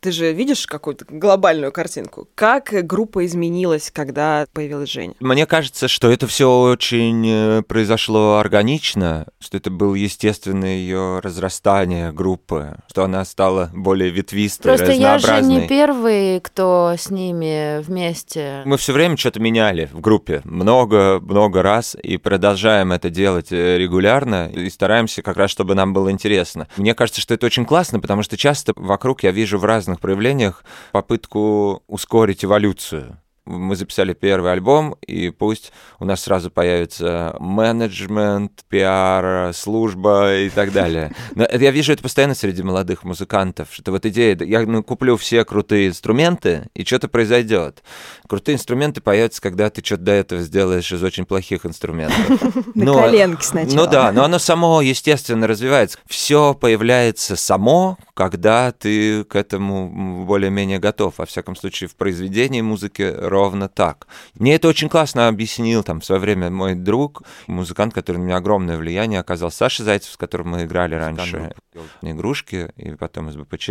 Ты 0.00 0.12
же 0.12 0.32
видишь 0.32 0.66
какую-то 0.66 1.04
глобальную 1.08 1.72
картинку. 1.72 2.28
Как 2.34 2.70
группа 2.86 3.24
изменилась, 3.26 3.90
когда 3.92 4.46
появилась 4.52 4.90
Женя? 4.90 5.14
Мне 5.20 5.46
кажется, 5.46 5.88
что 5.88 6.10
это 6.10 6.26
все 6.26 6.62
очень 6.62 7.26
э, 7.28 7.62
произошло 7.62 8.38
органично, 8.38 9.26
что 9.38 9.58
это 9.58 9.70
было 9.70 9.94
естественное 9.94 10.76
ее 10.76 11.20
разрастание 11.20 12.12
группы, 12.12 12.78
что 12.88 13.04
она 13.04 13.24
стала 13.24 13.70
более 13.74 14.10
ветвистой, 14.10 14.76
Просто 14.76 14.92
я 14.92 15.18
же 15.18 15.42
не 15.42 15.68
первый, 15.68 16.40
кто 16.40 16.94
с 16.96 17.10
ними 17.10 17.82
вместе. 17.82 18.62
Мы 18.64 18.78
все 18.78 18.92
время 18.92 19.16
что-то 19.16 19.40
меняли 19.40 19.88
в 19.92 20.00
группе, 20.00 20.40
много-много 20.44 21.62
раз, 21.62 21.96
и 22.02 22.16
продолжаем 22.16 22.92
это 22.92 23.10
делать 23.10 23.52
э, 23.52 23.76
регулярно, 23.76 24.48
и 24.48 24.70
стараемся 24.70 25.22
как 25.22 25.36
раз, 25.36 25.50
чтобы 25.50 25.74
нам 25.74 25.92
было 25.92 26.10
интересно. 26.10 26.68
Мне 26.76 26.94
кажется, 26.94 27.20
что 27.20 27.34
это 27.34 27.46
очень 27.46 27.66
классно, 27.66 28.00
потому 28.00 28.22
что 28.22 28.36
часто 28.36 28.72
вокруг 28.76 29.22
я 29.24 29.30
вижу 29.30 29.58
в 29.58 29.64
разных 29.64 29.89
проявлениях 29.98 30.64
попытку 30.92 31.82
ускорить 31.88 32.44
эволюцию. 32.44 33.18
Мы 33.46 33.74
записали 33.74 34.12
первый 34.12 34.52
альбом, 34.52 34.96
и 35.06 35.30
пусть 35.30 35.72
у 35.98 36.04
нас 36.04 36.22
сразу 36.22 36.50
появится 36.50 37.36
менеджмент, 37.40 38.64
пиар, 38.68 39.52
служба 39.54 40.36
и 40.36 40.50
так 40.50 40.72
далее. 40.72 41.12
Но 41.34 41.46
я 41.50 41.70
вижу 41.70 41.92
это 41.92 42.02
постоянно 42.02 42.34
среди 42.34 42.62
молодых 42.62 43.02
музыкантов, 43.04 43.68
что 43.72 43.92
вот 43.92 44.06
идея, 44.06 44.36
я 44.40 44.60
ну, 44.60 44.82
куплю 44.82 45.16
все 45.16 45.44
крутые 45.44 45.88
инструменты, 45.88 46.68
и 46.74 46.84
что-то 46.84 47.08
произойдет. 47.08 47.82
Крутые 48.28 48.56
инструменты 48.56 49.00
появятся, 49.00 49.40
когда 49.40 49.70
ты 49.70 49.84
что-то 49.84 50.02
до 50.02 50.12
этого 50.12 50.42
сделаешь 50.42 50.92
из 50.92 51.02
очень 51.02 51.24
плохих 51.24 51.66
инструментов. 51.66 52.44
На 52.74 52.92
коленке 52.92 53.42
сначала. 53.42 53.76
Ну 53.76 53.90
да, 53.90 54.12
но 54.12 54.24
оно 54.24 54.38
само, 54.38 54.80
естественно, 54.80 55.46
развивается. 55.46 55.98
Все 56.06 56.54
появляется 56.54 57.36
само, 57.36 57.98
когда 58.14 58.72
ты 58.72 59.24
к 59.24 59.34
этому 59.34 60.24
более-менее 60.26 60.78
готов. 60.78 61.14
Во 61.18 61.26
всяком 61.26 61.56
случае, 61.56 61.88
в 61.88 61.96
произведении 61.96 62.60
музыки 62.60 63.02
ровно 63.40 63.68
так. 63.68 64.06
Мне 64.34 64.54
это 64.54 64.68
очень 64.68 64.90
классно 64.90 65.28
объяснил 65.28 65.82
там 65.82 66.00
в 66.00 66.04
свое 66.04 66.20
время 66.20 66.50
мой 66.50 66.74
друг, 66.74 67.22
музыкант, 67.46 67.94
который 67.94 68.18
на 68.18 68.24
меня 68.24 68.36
огромное 68.36 68.76
влияние 68.76 69.20
оказал, 69.20 69.50
Саша 69.50 69.82
Зайцев, 69.82 70.12
с 70.12 70.16
которым 70.18 70.50
мы 70.50 70.64
играли 70.64 70.94
раньше. 70.94 71.54
Игрушки 72.02 72.70
и 72.76 72.90
потом 72.96 73.30
из 73.30 73.36
БПЧ. 73.36 73.70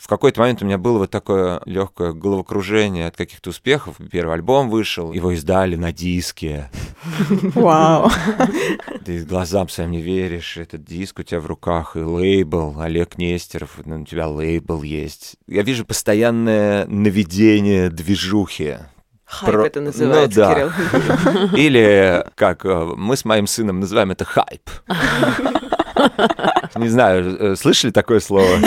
В 0.00 0.08
какой-то 0.08 0.40
момент 0.40 0.62
у 0.62 0.64
меня 0.64 0.78
было 0.78 0.98
вот 0.98 1.10
такое 1.10 1.60
легкое 1.66 2.12
головокружение 2.12 3.08
от 3.08 3.16
каких-то 3.16 3.50
успехов. 3.50 3.96
Первый 4.10 4.34
альбом 4.34 4.70
вышел, 4.70 5.12
его 5.12 5.32
издали 5.32 5.76
на 5.76 5.92
диске. 5.92 6.70
Вау. 7.54 8.10
Ты 9.04 9.24
глазам 9.24 9.68
своим 9.68 9.90
не 9.90 10.00
веришь, 10.00 10.56
этот 10.56 10.84
диск 10.84 11.18
у 11.18 11.22
тебя 11.22 11.40
в 11.40 11.46
руках, 11.46 11.96
и 11.96 12.00
лейбл, 12.00 12.80
Олег 12.80 13.18
Нестеров, 13.18 13.80
ну, 13.84 14.00
у 14.00 14.04
тебя 14.06 14.28
лейбл 14.28 14.82
есть. 14.82 15.36
Я 15.46 15.62
вижу 15.62 15.84
постоянное 15.84 16.86
наведение 16.86 17.90
движухи. 17.90 18.78
Хайп 19.30 19.54
Про- 19.54 19.66
это 19.66 19.80
называется, 19.80 20.40
ну 20.40 20.46
да. 20.46 20.54
Кирилл. 20.54 21.56
Или, 21.56 22.24
как 22.34 22.64
э, 22.64 22.92
мы 22.96 23.16
с 23.16 23.24
моим 23.24 23.46
сыном 23.46 23.78
называем 23.78 24.10
это 24.10 24.24
хайп. 24.24 24.68
Не 26.74 26.88
знаю, 26.88 27.52
э, 27.52 27.56
слышали 27.56 27.92
такое 27.92 28.18
слово? 28.18 28.58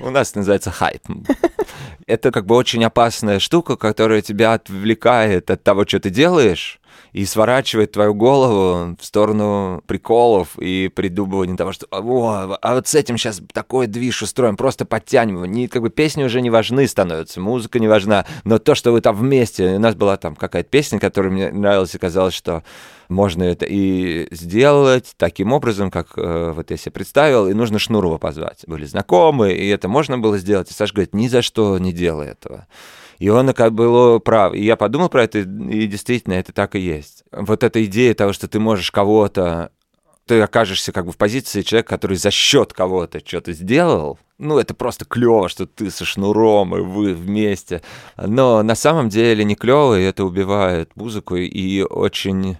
У 0.00 0.10
нас 0.10 0.32
называется 0.36 0.70
хайп. 0.70 1.02
Это 2.06 2.30
как 2.30 2.46
бы 2.46 2.54
очень 2.54 2.84
опасная 2.84 3.40
штука, 3.40 3.76
которая 3.76 4.22
тебя 4.22 4.54
отвлекает 4.54 5.50
от 5.50 5.64
того, 5.64 5.84
что 5.86 5.98
ты 5.98 6.10
делаешь, 6.10 6.79
и 7.12 7.24
сворачивает 7.24 7.92
твою 7.92 8.14
голову 8.14 8.96
в 8.98 9.04
сторону 9.04 9.82
приколов 9.86 10.58
и 10.58 10.88
придумывания 10.88 11.56
того, 11.56 11.72
что 11.72 11.86
«О, 11.90 12.56
а 12.60 12.74
вот 12.74 12.86
с 12.86 12.94
этим 12.94 13.18
сейчас 13.18 13.42
такой 13.52 13.86
движ 13.86 14.22
устроим, 14.22 14.56
просто 14.56 14.84
подтянем 14.84 15.36
его». 15.36 15.46
Не, 15.46 15.68
как 15.68 15.82
бы 15.82 15.90
песни 15.90 16.22
уже 16.22 16.40
не 16.40 16.50
важны 16.50 16.86
становятся, 16.86 17.40
музыка 17.40 17.78
не 17.78 17.88
важна, 17.88 18.26
но 18.44 18.58
то, 18.58 18.74
что 18.74 18.92
вы 18.92 19.00
там 19.00 19.16
вместе, 19.16 19.74
у 19.76 19.78
нас 19.78 19.94
была 19.94 20.16
там 20.16 20.36
какая-то 20.36 20.68
песня, 20.68 20.98
которая 20.98 21.32
мне 21.32 21.50
нравилась, 21.50 21.94
и 21.94 21.98
казалось, 21.98 22.34
что 22.34 22.62
можно 23.08 23.42
это 23.42 23.66
и 23.68 24.28
сделать 24.30 25.14
таким 25.16 25.52
образом, 25.52 25.90
как 25.90 26.12
э, 26.16 26.52
вот 26.54 26.70
я 26.70 26.76
себе 26.76 26.92
представил, 26.92 27.48
и 27.48 27.54
нужно 27.54 27.80
Шнурова 27.80 28.18
позвать. 28.18 28.62
Были 28.66 28.84
знакомые, 28.84 29.58
и 29.58 29.66
это 29.68 29.88
можно 29.88 30.16
было 30.18 30.38
сделать. 30.38 30.70
И 30.70 30.74
Саша 30.74 30.94
говорит, 30.94 31.12
ни 31.12 31.26
за 31.26 31.42
что 31.42 31.76
не 31.78 31.92
делай 31.92 32.28
этого. 32.28 32.68
И 33.20 33.28
он 33.28 33.52
как 33.52 33.72
бы 33.72 33.84
был 33.84 34.18
прав. 34.18 34.54
И 34.54 34.64
я 34.64 34.74
подумал 34.74 35.08
про 35.08 35.22
это, 35.24 35.38
и 35.38 35.86
действительно, 35.86 36.34
это 36.34 36.52
так 36.52 36.74
и 36.74 36.80
есть. 36.80 37.22
Вот 37.30 37.62
эта 37.62 37.84
идея 37.84 38.14
того, 38.14 38.32
что 38.32 38.48
ты 38.48 38.58
можешь 38.58 38.90
кого-то 38.90 39.70
ты 40.26 40.40
окажешься 40.40 40.92
как 40.92 41.06
бы 41.06 41.12
в 41.12 41.16
позиции 41.16 41.62
человека, 41.62 41.88
который 41.88 42.16
за 42.16 42.30
счет 42.30 42.72
кого-то 42.72 43.18
что-то 43.18 43.52
сделал, 43.52 44.16
ну, 44.38 44.58
это 44.58 44.74
просто 44.74 45.04
клево, 45.04 45.48
что 45.48 45.66
ты 45.66 45.90
со 45.90 46.04
шнуром, 46.04 46.76
и 46.76 46.80
вы 46.80 47.14
вместе. 47.14 47.82
Но 48.16 48.62
на 48.62 48.76
самом 48.76 49.08
деле 49.08 49.42
не 49.42 49.56
клево, 49.56 49.98
и 49.98 50.04
это 50.04 50.24
убивает 50.24 50.94
музыку, 50.94 51.34
и 51.34 51.82
очень 51.82 52.58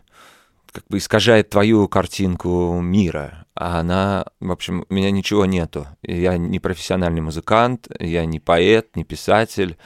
как 0.73 0.85
бы 0.88 0.99
искажает 0.99 1.51
твою 1.51 1.87
картинку 1.87 2.81
мира. 2.81 3.46
А 3.55 3.79
она, 3.81 4.27
в 4.40 4.51
общем, 4.51 4.85
у 4.88 4.94
меня 4.94 5.12
ничего 5.12 5.46
нету. 5.46 5.87
Я 6.03 6.38
не 6.38 6.59
профессиональный 6.59 7.20
музыкант, 7.20 7.87
я 8.01 8.25
не 8.25 8.40
поэт, 8.40 8.96
не 8.96 9.05
писатель. 9.05 9.77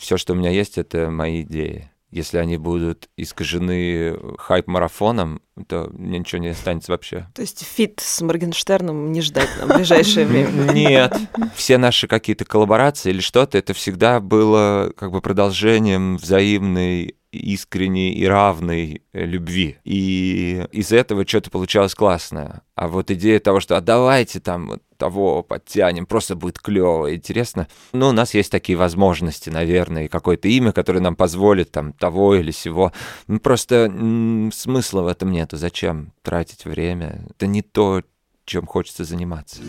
Все, 0.00 0.16
что 0.16 0.32
у 0.32 0.36
меня 0.36 0.50
есть, 0.50 0.78
это 0.78 1.10
мои 1.10 1.42
идеи. 1.42 1.90
Если 2.10 2.38
они 2.38 2.56
будут 2.56 3.08
искажены 3.16 4.18
хайп-марафоном, 4.38 5.42
то 5.68 5.88
мне 5.92 6.18
ничего 6.18 6.40
не 6.40 6.48
останется 6.48 6.90
вообще. 6.90 7.28
То 7.34 7.42
есть 7.42 7.62
фит 7.64 8.00
с 8.02 8.20
Моргенштерном 8.20 9.12
не 9.12 9.20
ждать 9.20 9.48
на 9.60 9.76
ближайшее 9.76 10.26
время. 10.26 10.72
Нет. 10.72 11.16
Все 11.54 11.78
наши 11.78 12.08
какие-то 12.08 12.44
коллаборации 12.44 13.10
или 13.10 13.20
что-то, 13.20 13.58
это 13.58 13.74
всегда 13.74 14.18
было 14.18 14.92
как 14.96 15.12
бы 15.12 15.20
продолжением 15.20 16.16
взаимной 16.16 17.14
искренней 17.32 18.12
и 18.12 18.26
равной 18.26 19.02
э, 19.12 19.24
любви. 19.24 19.78
И 19.84 20.66
из 20.72 20.92
этого 20.92 21.26
что-то 21.26 21.50
получалось 21.50 21.94
классное. 21.94 22.62
А 22.74 22.88
вот 22.88 23.10
идея 23.10 23.38
того, 23.38 23.60
что 23.60 23.76
а 23.76 23.80
давайте 23.80 24.40
там 24.40 24.80
того 24.96 25.42
подтянем, 25.42 26.06
просто 26.06 26.34
будет 26.36 26.58
клево, 26.58 27.14
интересно. 27.14 27.68
Ну, 27.92 28.08
у 28.08 28.12
нас 28.12 28.34
есть 28.34 28.50
такие 28.50 28.76
возможности, 28.76 29.48
наверное, 29.48 30.04
и 30.04 30.08
какое-то 30.08 30.48
имя, 30.48 30.72
которое 30.72 31.00
нам 31.00 31.16
позволит 31.16 31.70
там 31.70 31.92
того 31.92 32.34
или 32.34 32.50
сего. 32.50 32.92
Ну, 33.26 33.38
просто 33.38 33.86
м, 33.86 34.50
смысла 34.52 35.02
в 35.02 35.06
этом 35.06 35.30
нету. 35.30 35.56
Зачем 35.56 36.12
тратить 36.22 36.64
время? 36.64 37.24
Это 37.30 37.46
не 37.46 37.62
то, 37.62 38.02
чем 38.44 38.66
хочется 38.66 39.04
заниматься. 39.04 39.62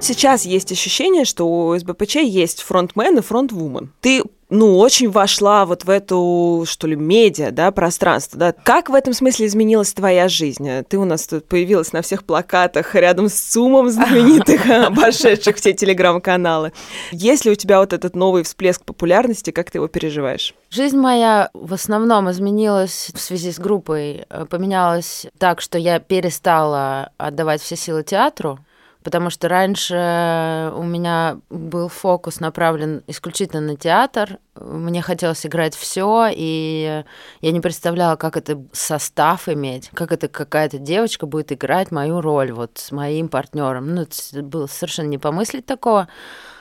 Сейчас 0.00 0.46
есть 0.46 0.72
ощущение, 0.72 1.24
что 1.24 1.44
у 1.46 1.78
СБПЧ 1.78 2.16
есть 2.16 2.62
фронтмен 2.62 3.18
и 3.18 3.20
фронтвумен. 3.20 3.92
Ты 4.00 4.22
ну, 4.50 4.78
очень 4.78 5.08
вошла 5.10 5.64
вот 5.64 5.84
в 5.84 5.90
эту, 5.90 6.64
что 6.66 6.86
ли, 6.86 6.96
медиа, 6.96 7.52
да, 7.52 7.70
пространство, 7.70 8.38
да. 8.38 8.52
Как 8.52 8.90
в 8.90 8.94
этом 8.94 9.12
смысле 9.12 9.46
изменилась 9.46 9.92
твоя 9.92 10.28
жизнь? 10.28 10.68
Ты 10.88 10.98
у 10.98 11.04
нас 11.04 11.26
тут 11.26 11.46
появилась 11.46 11.92
на 11.92 12.02
всех 12.02 12.24
плакатах 12.24 12.94
рядом 12.94 13.28
с 13.28 13.34
ЦУМом 13.34 13.90
знаменитых, 13.90 14.66
обошедших 14.86 15.56
все 15.56 15.72
телеграм-каналы. 15.72 16.72
Есть 17.12 17.44
ли 17.44 17.52
у 17.52 17.54
тебя 17.54 17.78
вот 17.78 17.92
этот 17.92 18.16
новый 18.16 18.42
всплеск 18.42 18.84
популярности, 18.84 19.50
как 19.50 19.70
ты 19.70 19.78
его 19.78 19.86
переживаешь? 19.86 20.54
Жизнь 20.70 20.96
моя 20.96 21.50
в 21.52 21.72
основном 21.72 22.30
изменилась 22.30 23.10
в 23.14 23.20
связи 23.20 23.52
с 23.52 23.58
группой. 23.58 24.24
Поменялась 24.48 25.26
так, 25.38 25.60
что 25.60 25.78
я 25.78 26.00
перестала 26.00 27.12
отдавать 27.18 27.60
все 27.60 27.76
силы 27.76 28.02
театру, 28.02 28.58
потому 29.02 29.30
что 29.30 29.48
раньше 29.48 30.72
у 30.74 30.82
меня 30.82 31.38
был 31.48 31.88
фокус 31.88 32.40
направлен 32.40 33.02
исключительно 33.06 33.60
на 33.60 33.76
театр. 33.76 34.38
Мне 34.54 35.02
хотелось 35.02 35.46
играть 35.46 35.74
все, 35.74 36.28
и 36.30 37.04
я 37.40 37.52
не 37.52 37.60
представляла, 37.60 38.16
как 38.16 38.36
это 38.36 38.62
состав 38.72 39.48
иметь, 39.48 39.90
как 39.94 40.12
это 40.12 40.28
какая-то 40.28 40.78
девочка 40.78 41.26
будет 41.26 41.52
играть 41.52 41.90
мою 41.90 42.20
роль 42.20 42.52
вот 42.52 42.72
с 42.74 42.92
моим 42.92 43.28
партнером. 43.28 43.94
Ну, 43.94 44.02
это 44.02 44.42
было 44.42 44.66
совершенно 44.66 45.08
не 45.08 45.18
помыслить 45.18 45.66
такого. 45.66 46.08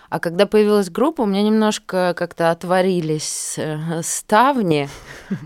А 0.09 0.19
когда 0.19 0.47
появилась 0.47 0.89
группа, 0.89 1.21
у 1.21 1.25
меня 1.27 1.43
немножко 1.43 2.15
как-то 2.17 2.49
отворились 2.49 3.55
э, 3.57 4.01
ставни, 4.01 4.89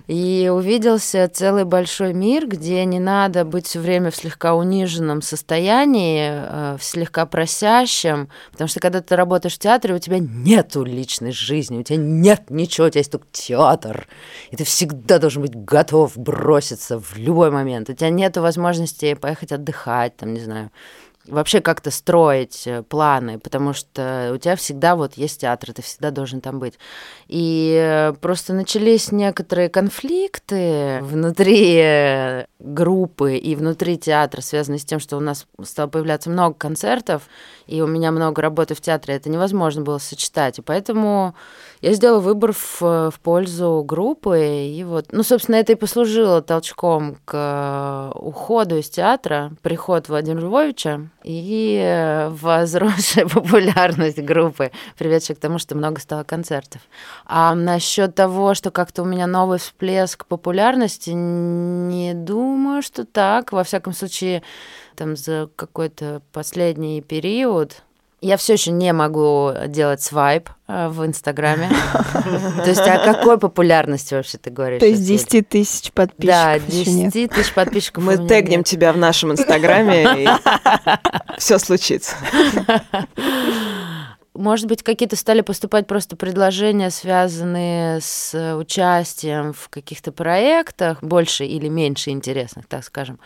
и 0.08 0.50
увиделся 0.54 1.30
целый 1.32 1.66
большой 1.66 2.14
мир, 2.14 2.48
где 2.48 2.86
не 2.86 3.00
надо 3.00 3.44
быть 3.44 3.68
все 3.68 3.80
время 3.80 4.10
в 4.10 4.16
слегка 4.16 4.56
униженном 4.56 5.22
состоянии, 5.22 6.30
э, 6.32 6.78
в 6.80 6.84
слегка 6.84 7.26
просящем, 7.26 8.30
потому 8.52 8.70
что 8.70 8.80
когда 8.80 9.02
ты 9.02 9.18
работаешь 9.18 9.56
в 9.56 9.60
театре, 9.60 9.96
у 9.96 10.00
тебя 10.00 10.20
нету 10.20 10.84
личной 10.86 11.34
жизни, 11.34 11.80
у 11.80 11.84
тебя 11.84 11.98
нет 11.98 12.50
ничего, 12.50 12.88
у 12.88 12.90
тебя 12.90 13.00
есть 13.00 13.12
только 13.12 13.28
театр, 13.34 14.08
и 14.52 14.56
ты 14.56 14.64
всегда 14.64 15.20
должен 15.20 15.42
быть 15.42 15.56
готов 15.56 16.18
броситься 16.18 17.00
в 17.00 17.18
любой 17.18 17.52
момент. 17.52 17.90
У 17.90 17.94
тебя 17.94 18.10
нету 18.10 18.42
возможности 18.42 19.14
поехать 19.16 19.52
отдыхать, 19.52 20.16
там, 20.16 20.34
не 20.34 20.40
знаю, 20.40 20.72
вообще 21.28 21.62
как-то 21.62 21.92
строить 21.92 22.64
э, 22.66 22.84
планы, 22.84 23.40
потому 23.40 23.74
что 23.74 24.32
у 24.34 24.38
тебя 24.38 24.56
всегда 24.56 24.96
вот 24.96 25.14
есть 25.14 25.42
театр, 25.42 25.74
ты 25.74 25.82
всегда 25.82 26.12
должен 26.12 26.42
там 26.42 26.60
быть. 26.60 26.78
И 27.28 28.12
просто 28.22 28.54
начались 28.54 29.12
некоторые 29.12 29.70
конфликты 29.70 31.00
внутри 31.02 31.78
э, 31.78 32.46
группы 32.60 33.38
и 33.38 33.56
внутри 33.56 33.98
театра, 33.98 34.42
связанные 34.42 34.80
с 34.80 34.86
тем, 34.86 35.00
что 35.00 35.18
у 35.18 35.22
нас 35.22 35.48
стало 35.64 35.88
появляться 35.88 36.30
много 36.30 36.56
концертов, 36.56 37.24
и 37.68 37.82
у 37.82 37.88
меня 37.88 38.12
много 38.12 38.42
работы 38.42 38.76
в 38.76 38.82
театре, 38.82 39.16
это 39.16 39.30
невозможно 39.30 39.82
было 39.82 40.00
сочетать. 40.00 40.60
И 40.60 40.62
поэтому 40.62 41.36
я 41.84 41.92
сделала 41.92 42.22
выбор 42.22 42.54
в, 42.54 42.82
в 42.82 43.20
пользу 43.22 43.84
группы. 43.86 44.68
И 44.68 44.86
вот, 44.86 45.08
ну, 45.12 45.22
собственно, 45.22 45.58
это 45.58 45.74
и 45.74 45.76
послужило 45.76 46.42
толчком 46.42 47.18
к 47.26 48.10
уходу 48.16 48.78
из 48.78 48.90
театра, 48.90 49.52
приход 49.62 50.08
Владимира 50.08 50.48
Львовича 50.48 51.10
и 51.26 52.30
возросшая 52.30 53.28
популярность 53.28 54.20
группы, 54.20 54.72
приведшая 54.98 55.36
к 55.36 55.42
тому, 55.42 55.60
что 55.60 55.76
много 55.76 56.00
стало 56.00 56.24
концертов. 56.24 56.82
А 57.26 57.54
насчет 57.54 58.16
того, 58.16 58.54
что 58.54 58.72
как-то 58.72 59.02
у 59.02 59.06
меня 59.06 59.28
новый 59.28 59.60
всплеск 59.60 60.26
популярности, 60.26 61.10
не 61.10 62.14
думаю, 62.14 62.82
что 62.82 63.06
так. 63.06 63.52
Во 63.52 63.66
всяком 63.66 63.92
случае, 63.92 64.42
там 64.96 65.18
за 65.18 65.50
какой-то 65.58 66.22
последний 66.32 67.02
период 67.02 67.84
я 68.24 68.38
все 68.38 68.54
еще 68.54 68.72
не 68.72 68.94
могу 68.94 69.52
делать 69.68 70.02
свайп 70.02 70.50
э, 70.68 70.88
в 70.88 71.06
Инстаграме. 71.06 71.70
То 72.64 72.70
есть 72.70 72.82
о 72.82 72.98
какой 73.00 73.38
популярности 73.38 74.14
вообще 74.14 74.38
ты 74.38 74.50
говоришь? 74.50 74.80
То 74.80 74.86
есть 74.86 75.06
10 75.06 75.50
тысяч 75.50 75.92
подписчиков 75.92 76.26
Да, 76.26 76.60
10 76.60 77.32
тысяч 77.32 77.54
подписчиков 77.54 78.04
Мы 78.04 78.28
тегнем 78.28 78.64
тебя 78.64 78.94
в 78.94 78.98
нашем 78.98 79.34
Инстаграме, 79.34 80.24
и 80.24 80.30
все 81.38 81.60
случится. 81.60 82.16
Может 84.34 84.68
быть, 84.68 84.82
какие-то 84.82 85.16
стали 85.16 85.42
поступать 85.42 85.86
просто 85.86 86.16
предложения, 86.16 86.90
связанные 86.90 88.00
с 88.02 88.56
участием 88.56 89.54
в 89.54 89.70
каких-то 89.70 90.12
проектах, 90.12 91.04
больше 91.04 91.46
или 91.46 91.68
меньше 91.68 92.10
интересных, 92.10 92.68
так 92.68 92.84
скажем. 92.84 93.20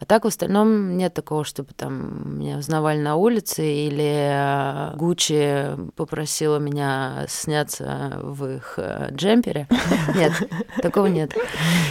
А 0.00 0.04
так 0.04 0.24
в 0.24 0.28
остальном 0.28 0.96
нет 0.96 1.12
такого, 1.12 1.44
чтобы 1.44 1.70
там 1.74 2.38
меня 2.38 2.58
узнавали 2.58 3.00
на 3.00 3.16
улице 3.16 3.64
или 3.66 4.96
Гуччи 4.96 5.70
попросила 5.96 6.58
меня 6.58 7.24
сняться 7.28 8.20
в 8.22 8.46
их 8.46 8.74
э, 8.76 9.08
джемпере. 9.10 9.66
Нет, 10.14 10.32
такого 10.82 11.06
нет. 11.06 11.32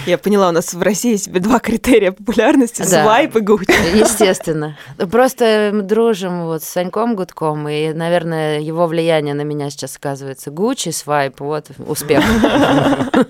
Я 0.05 0.17
поняла, 0.17 0.49
у 0.49 0.51
нас 0.51 0.73
в 0.73 0.81
России 0.81 1.11
есть 1.11 1.31
два 1.31 1.59
критерия 1.59 2.13
популярности– 2.13 2.81
Да. 2.89 3.03
свайп 3.03 3.35
и 3.35 3.39
Гуччи. 3.41 3.97
Естественно. 3.97 4.77
Просто 5.11 5.71
мы 5.73 5.81
дружим 5.81 6.45
вот 6.45 6.63
с 6.63 6.67
Саньком 6.67 7.15
Гудком, 7.15 7.67
и, 7.67 7.91
наверное, 7.91 8.59
его 8.61 8.87
влияние 8.87 9.33
на 9.33 9.41
меня 9.41 9.69
сейчас 9.69 9.93
сказывается. 9.93 10.49
Гуччи, 10.49 10.89
свайп, 10.89 11.41
вот, 11.41 11.71
успех. 11.85 12.23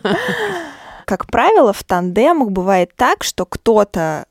Как 1.06 1.26
правило, 1.28 1.74
в 1.74 1.84
тандемах 1.84 2.52
бывает 2.52 2.92
так, 2.96 3.24
что 3.24 3.46
кто-то 3.46 4.26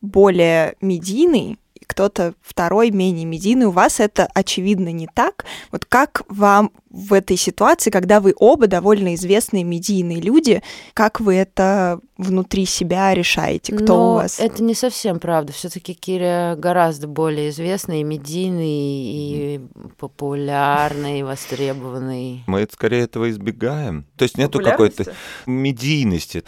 более 0.00 0.74
медийный, 0.80 1.58
кто-то 1.88 2.34
второй 2.42 2.90
менее 2.90 3.24
медийный. 3.24 3.66
У 3.66 3.70
вас 3.70 3.98
это 3.98 4.28
очевидно 4.34 4.92
не 4.92 5.08
так. 5.12 5.46
Вот 5.72 5.86
как 5.86 6.22
вам 6.28 6.70
в 6.90 7.14
этой 7.14 7.36
ситуации, 7.36 7.90
когда 7.90 8.20
вы 8.20 8.34
оба 8.36 8.66
довольно 8.66 9.14
известные 9.14 9.64
медийные 9.64 10.20
люди, 10.20 10.62
как 10.92 11.18
вы 11.18 11.34
это 11.34 12.00
внутри 12.18 12.66
себя 12.66 13.14
решаете? 13.14 13.72
Кто 13.74 13.96
Но 13.96 14.10
у 14.10 14.14
вас? 14.16 14.38
это 14.38 14.62
не 14.62 14.74
совсем 14.74 15.18
правда. 15.18 15.52
Все-таки 15.52 15.94
Киря 15.94 16.56
гораздо 16.56 17.08
более 17.08 17.48
известный, 17.48 18.02
и 18.02 18.04
медийный, 18.04 18.66
и 18.66 19.60
популярный, 19.96 21.20
и 21.20 21.22
востребованный. 21.22 22.44
Мы 22.46 22.68
скорее 22.70 23.04
этого 23.04 23.30
избегаем. 23.30 24.04
То 24.16 24.24
есть 24.24 24.36
нету 24.36 24.60
какой-то 24.60 25.14
медийности. 25.46 26.44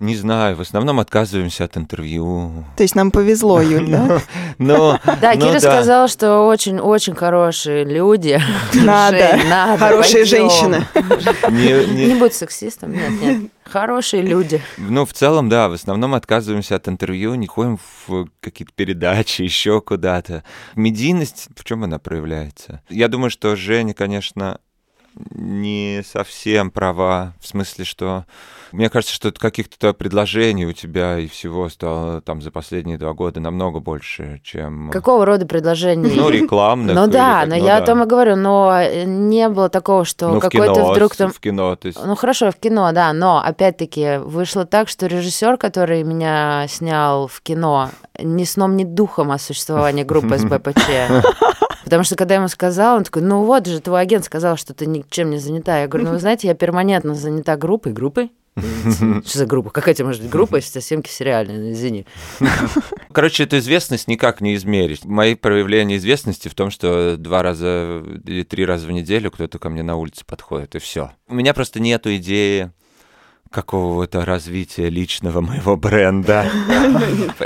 Не 0.00 0.16
знаю, 0.16 0.56
в 0.56 0.60
основном 0.60 0.98
отказываемся 0.98 1.64
от 1.64 1.76
интервью. 1.76 2.64
То 2.76 2.82
есть 2.82 2.96
нам 2.96 3.12
повезло, 3.12 3.60
Юль, 3.62 3.86
да? 3.90 4.20
Но, 4.58 4.98
Да, 5.20 5.32
ну 5.36 5.46
Киря 5.46 5.60
сказала, 5.60 6.08
что 6.08 6.40
очень-очень 6.48 7.14
хорошие 7.14 7.84
люди. 7.84 8.40
Надо. 8.74 9.36
Жень, 9.38 9.48
надо, 9.48 9.78
Хорошие 9.78 10.24
женщины. 10.24 10.84
Не- 11.50 11.86
не- 11.94 12.06
Не 12.06 12.14
будь 12.16 12.34
сексистом, 12.34 12.92
нет, 12.92 13.10
нет. 13.22 13.50
Хорошие 13.64 14.22
люди. 14.22 14.60
Ну, 14.78 15.06
в 15.06 15.12
целом, 15.12 15.48
да, 15.48 15.68
в 15.68 15.72
основном 15.72 16.14
отказываемся 16.14 16.74
от 16.76 16.88
интервью, 16.88 17.34
не 17.36 17.46
ходим 17.46 17.78
в 18.06 18.26
какие-то 18.40 18.72
передачи, 18.74 19.42
еще 19.42 19.80
куда-то. 19.80 20.42
Медийность, 20.74 21.48
в 21.56 21.64
чем 21.64 21.84
она 21.84 21.98
проявляется? 21.98 22.82
Я 22.90 23.08
думаю, 23.08 23.30
что 23.30 23.54
Женя, 23.56 23.94
конечно, 23.94 24.58
не 25.30 26.02
совсем 26.04 26.70
права, 26.70 27.34
в 27.40 27.46
смысле, 27.46 27.84
что 27.84 28.24
мне 28.74 28.90
кажется, 28.90 29.14
что 29.14 29.30
каких-то 29.30 29.92
предложений 29.94 30.66
у 30.66 30.72
тебя 30.72 31.18
и 31.20 31.28
всего 31.28 31.68
стало 31.68 32.20
там 32.20 32.42
за 32.42 32.50
последние 32.50 32.98
два 32.98 33.12
года 33.12 33.38
намного 33.38 33.78
больше, 33.78 34.40
чем... 34.42 34.90
Какого 34.90 35.24
рода 35.24 35.46
предложений? 35.46 36.12
Ну, 36.16 36.28
рекламных. 36.28 36.96
Ну 37.04 37.06
да, 37.06 37.44
но 37.46 37.54
ну 37.54 37.64
я 37.64 37.76
о 37.76 37.82
том 37.82 38.02
и 38.02 38.06
говорю, 38.06 38.34
но 38.34 38.82
не 39.04 39.48
было 39.48 39.68
такого, 39.68 40.04
что 40.04 40.28
Ну, 40.28 40.40
какой-то 40.40 40.92
вдруг 40.92 41.14
там... 41.14 41.30
в 41.30 41.38
кино, 41.38 41.76
то 41.76 41.86
есть... 41.86 42.04
Ну 42.04 42.16
хорошо, 42.16 42.50
в 42.50 42.56
кино, 42.56 42.90
да, 42.92 43.12
но 43.12 43.42
опять-таки 43.44 44.18
вышло 44.18 44.64
так, 44.64 44.88
что 44.88 45.06
режиссер, 45.06 45.56
который 45.56 46.02
меня 46.02 46.66
снял 46.68 47.28
в 47.28 47.40
кино, 47.42 47.90
ни 48.18 48.44
сном, 48.44 48.76
ни 48.76 48.84
духом 48.84 49.30
о 49.30 49.38
существовании 49.38 50.02
группы 50.02 50.36
СБПЧ. 50.38 50.80
Потому 51.84 52.02
что 52.02 52.16
когда 52.16 52.34
я 52.34 52.38
ему 52.40 52.48
сказала, 52.48 52.96
он 52.96 53.04
такой, 53.04 53.22
ну 53.22 53.44
вот 53.44 53.66
же, 53.66 53.80
твой 53.80 54.00
агент 54.00 54.24
сказал, 54.24 54.56
что 54.56 54.74
ты 54.74 54.86
ничем 54.86 55.30
не 55.30 55.38
занята. 55.38 55.80
Я 55.80 55.88
говорю, 55.88 56.06
ну 56.06 56.12
вы 56.12 56.18
знаете, 56.18 56.48
я 56.48 56.54
перманентно 56.54 57.14
занята 57.14 57.56
группой. 57.56 57.92
Группой? 57.92 58.32
Что 58.56 59.38
за 59.38 59.46
группа? 59.46 59.70
Какая 59.70 59.94
тебе 59.94 60.06
может 60.06 60.22
быть 60.22 60.30
группа, 60.30 60.56
если 60.56 60.70
у 60.70 60.72
тебя 60.72 60.82
съемки 60.82 61.10
сериальные? 61.10 61.58
Ну, 61.58 61.72
Извини. 61.72 62.06
Короче, 63.12 63.44
эту 63.44 63.58
известность 63.58 64.06
никак 64.06 64.40
не 64.40 64.54
измерить. 64.54 65.04
Мои 65.04 65.34
проявления 65.34 65.96
известности 65.96 66.48
в 66.48 66.54
том, 66.54 66.70
что 66.70 67.16
два 67.16 67.42
раза 67.42 68.02
или 68.24 68.44
три 68.44 68.64
раза 68.64 68.86
в 68.86 68.92
неделю 68.92 69.30
кто-то 69.30 69.58
ко 69.58 69.68
мне 69.68 69.82
на 69.82 69.96
улице 69.96 70.24
подходит, 70.24 70.76
и 70.76 70.78
все. 70.78 71.10
У 71.28 71.34
меня 71.34 71.52
просто 71.52 71.80
нету 71.80 72.14
идеи 72.16 72.70
какого-то 73.54 74.24
развития 74.24 74.90
личного 74.90 75.40
моего 75.40 75.76
бренда. 75.76 76.46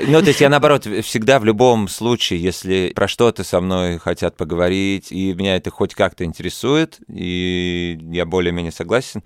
Ну, 0.06 0.20
то 0.22 0.28
есть 0.28 0.40
я, 0.40 0.48
наоборот, 0.48 0.86
всегда 1.04 1.38
в 1.38 1.44
любом 1.44 1.86
случае, 1.86 2.42
если 2.42 2.92
про 2.94 3.06
что-то 3.06 3.44
со 3.44 3.60
мной 3.60 3.98
хотят 3.98 4.36
поговорить, 4.36 5.12
и 5.12 5.34
меня 5.34 5.56
это 5.56 5.70
хоть 5.70 5.94
как-то 5.94 6.24
интересует, 6.24 6.98
и 7.08 7.98
я 8.10 8.24
более-менее 8.24 8.72
согласен, 8.72 9.22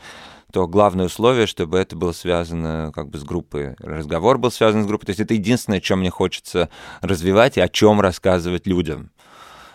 то 0.53 0.67
главное 0.67 1.07
условие, 1.07 1.47
чтобы 1.47 1.79
это 1.79 1.95
было 1.95 2.13
связано 2.13 2.91
как 2.93 3.09
бы 3.09 3.19
с 3.19 3.23
группой, 3.23 3.77
разговор 3.79 4.39
был 4.39 4.51
связан 4.51 4.83
с 4.83 4.87
группой. 4.87 5.07
То 5.07 5.11
есть 5.11 5.21
это 5.21 5.35
единственное, 5.35 5.81
чем 5.81 6.01
мне 6.01 6.11
хочется 6.11 6.69
развивать 7.01 7.57
и 7.57 7.61
о 7.61 7.69
чем 7.69 8.01
рассказывать 8.01 8.67
людям. 8.67 9.11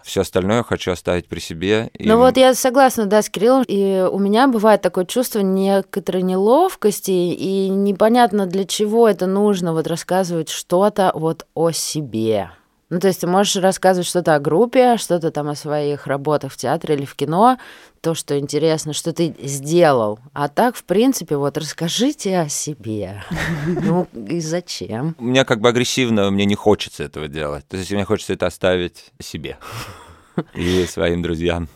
Все 0.08 0.22
остальное 0.22 0.64
хочу 0.64 0.92
оставить 0.94 1.28
при 1.28 1.40
себе. 1.40 1.90
и- 1.94 2.08
Ну 2.08 2.18
вот 2.18 2.38
я 2.38 2.54
согласна, 2.54 3.08
да, 3.08 3.22
с 3.22 3.30
Кириллом. 3.30 3.64
И 3.68 4.08
у 4.10 4.18
меня 4.20 4.48
бывает 4.48 4.82
такое 4.82 5.04
чувство 5.04 5.40
некоторой 5.42 6.22
неловкости, 6.22 7.12
и 7.12 7.68
непонятно 7.68 8.46
для 8.46 8.64
чего 8.64 9.10
это 9.10 9.28
нужно 9.28 9.74
вот 9.74 9.86
рассказывать 9.86 10.48
что-то 10.48 11.12
вот 11.14 11.46
о 11.56 11.72
себе. 11.72 12.52
Ну, 12.90 13.00
то 13.00 13.08
есть 13.08 13.20
ты 13.20 13.28
можешь 13.28 13.58
рассказывать 13.58 14.08
что-то 14.08 14.36
о 14.36 14.40
группе, 14.40 14.96
что-то 14.98 15.30
там 15.30 15.50
о 15.50 15.56
своих 15.56 16.08
работах 16.08 16.54
в 16.54 16.58
театре 16.58 16.96
или 16.96 17.04
в 17.04 17.16
кино, 17.16 17.58
то, 18.00 18.14
что 18.16 18.40
интересно, 18.40 18.94
что 18.94 19.12
ты 19.12 19.36
сделал. 19.44 20.20
А 20.32 20.48
так, 20.48 20.78
в 20.78 20.86
принципе, 20.86 21.36
вот 21.36 21.58
расскажите 21.58 22.40
о 22.40 22.50
себе. 22.50 23.24
Ну, 23.68 24.08
и 24.14 24.40
зачем? 24.40 25.16
У 25.20 25.26
меня 25.26 25.44
как 25.44 25.60
бы 25.60 25.70
агрессивно, 25.70 26.32
мне 26.32 26.46
не 26.46 26.56
хочется 26.56 27.04
этого 27.04 27.28
делать. 27.28 27.68
То 27.68 27.78
есть 27.78 27.92
мне 27.92 28.06
хочется 28.06 28.34
это 28.34 28.48
оставить 28.48 29.12
себе 29.20 29.58
и 30.54 30.86
своим 30.86 31.22
друзьям. 31.22 31.68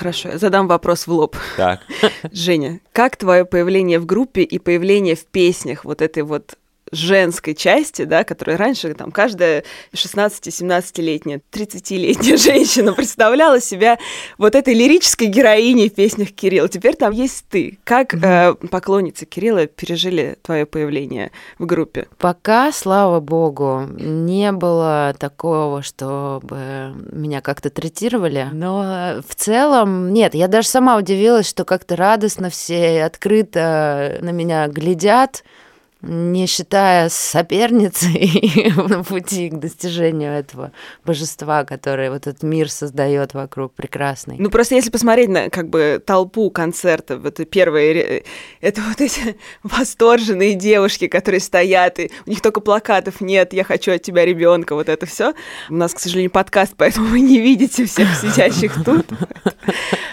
Хорошо, 0.00 0.30
я 0.30 0.38
задам 0.38 0.66
вопрос 0.66 1.06
в 1.06 1.12
лоб. 1.12 1.36
Так. 1.56 1.80
Женя, 2.32 2.80
как 2.92 3.16
твое 3.16 3.44
появление 3.44 3.98
в 3.98 4.06
группе 4.06 4.42
и 4.42 4.58
появление 4.58 5.14
в 5.14 5.26
песнях 5.26 5.84
вот 5.84 6.00
этой 6.00 6.22
вот 6.22 6.56
женской 6.92 7.54
части, 7.54 8.04
да, 8.04 8.24
которая 8.24 8.56
раньше 8.56 8.92
там 8.94 9.10
каждая 9.10 9.64
16-17-летняя, 9.92 11.40
30-летняя 11.52 12.36
женщина 12.38 12.92
представляла 12.92 13.60
себя 13.60 13.98
вот 14.38 14.54
этой 14.54 14.74
лирической 14.74 15.28
героиней 15.28 15.88
в 15.88 15.94
песнях 15.94 16.32
Кирилла. 16.32 16.68
Теперь 16.68 16.96
там 16.96 17.12
есть 17.12 17.44
ты. 17.48 17.78
Как 17.84 18.14
э, 18.14 18.54
поклонницы 18.70 19.26
Кирилла 19.26 19.66
пережили 19.66 20.38
твое 20.42 20.66
появление 20.66 21.30
в 21.58 21.66
группе? 21.66 22.08
Пока, 22.18 22.72
слава 22.72 23.20
богу, 23.20 23.86
не 23.98 24.52
было 24.52 25.14
такого, 25.18 25.82
чтобы 25.82 26.94
меня 27.12 27.40
как-то 27.40 27.70
третировали. 27.70 28.48
Но 28.52 29.20
в 29.26 29.34
целом, 29.34 30.12
нет, 30.12 30.34
я 30.34 30.48
даже 30.48 30.68
сама 30.68 30.96
удивилась, 30.96 31.48
что 31.48 31.64
как-то 31.64 31.96
радостно 31.96 32.50
все 32.50 33.04
открыто 33.04 34.18
на 34.20 34.30
меня 34.30 34.66
глядят 34.68 35.44
не 36.02 36.46
считая 36.46 37.08
соперницы 37.08 38.08
на 38.88 39.04
пути 39.04 39.50
к 39.50 39.58
достижению 39.58 40.32
этого 40.32 40.72
божества, 41.04 41.64
которое 41.64 42.10
вот 42.10 42.26
этот 42.26 42.42
мир 42.42 42.70
создает 42.70 43.34
вокруг 43.34 43.74
прекрасный. 43.74 44.36
Ну 44.38 44.50
просто 44.50 44.74
если 44.74 44.90
посмотреть 44.90 45.28
на 45.28 45.50
как 45.50 45.68
бы 45.68 46.02
толпу 46.04 46.50
концертов, 46.50 47.24
это 47.24 47.44
первые, 47.44 48.24
это 48.60 48.80
вот 48.82 49.00
эти 49.00 49.36
восторженные 49.62 50.54
девушки, 50.54 51.06
которые 51.06 51.40
стоят, 51.40 51.98
и 51.98 52.10
у 52.26 52.30
них 52.30 52.40
только 52.40 52.60
плакатов 52.60 53.20
нет, 53.20 53.52
я 53.52 53.64
хочу 53.64 53.92
от 53.92 54.02
тебя 54.02 54.24
ребенка, 54.24 54.74
вот 54.74 54.88
это 54.88 55.06
все. 55.06 55.34
У 55.68 55.74
нас, 55.74 55.92
к 55.92 55.98
сожалению, 55.98 56.30
подкаст, 56.30 56.74
поэтому 56.76 57.06
вы 57.06 57.20
не 57.20 57.38
видите 57.40 57.84
всех 57.84 58.08
сидящих 58.20 58.84
тут. 58.84 59.06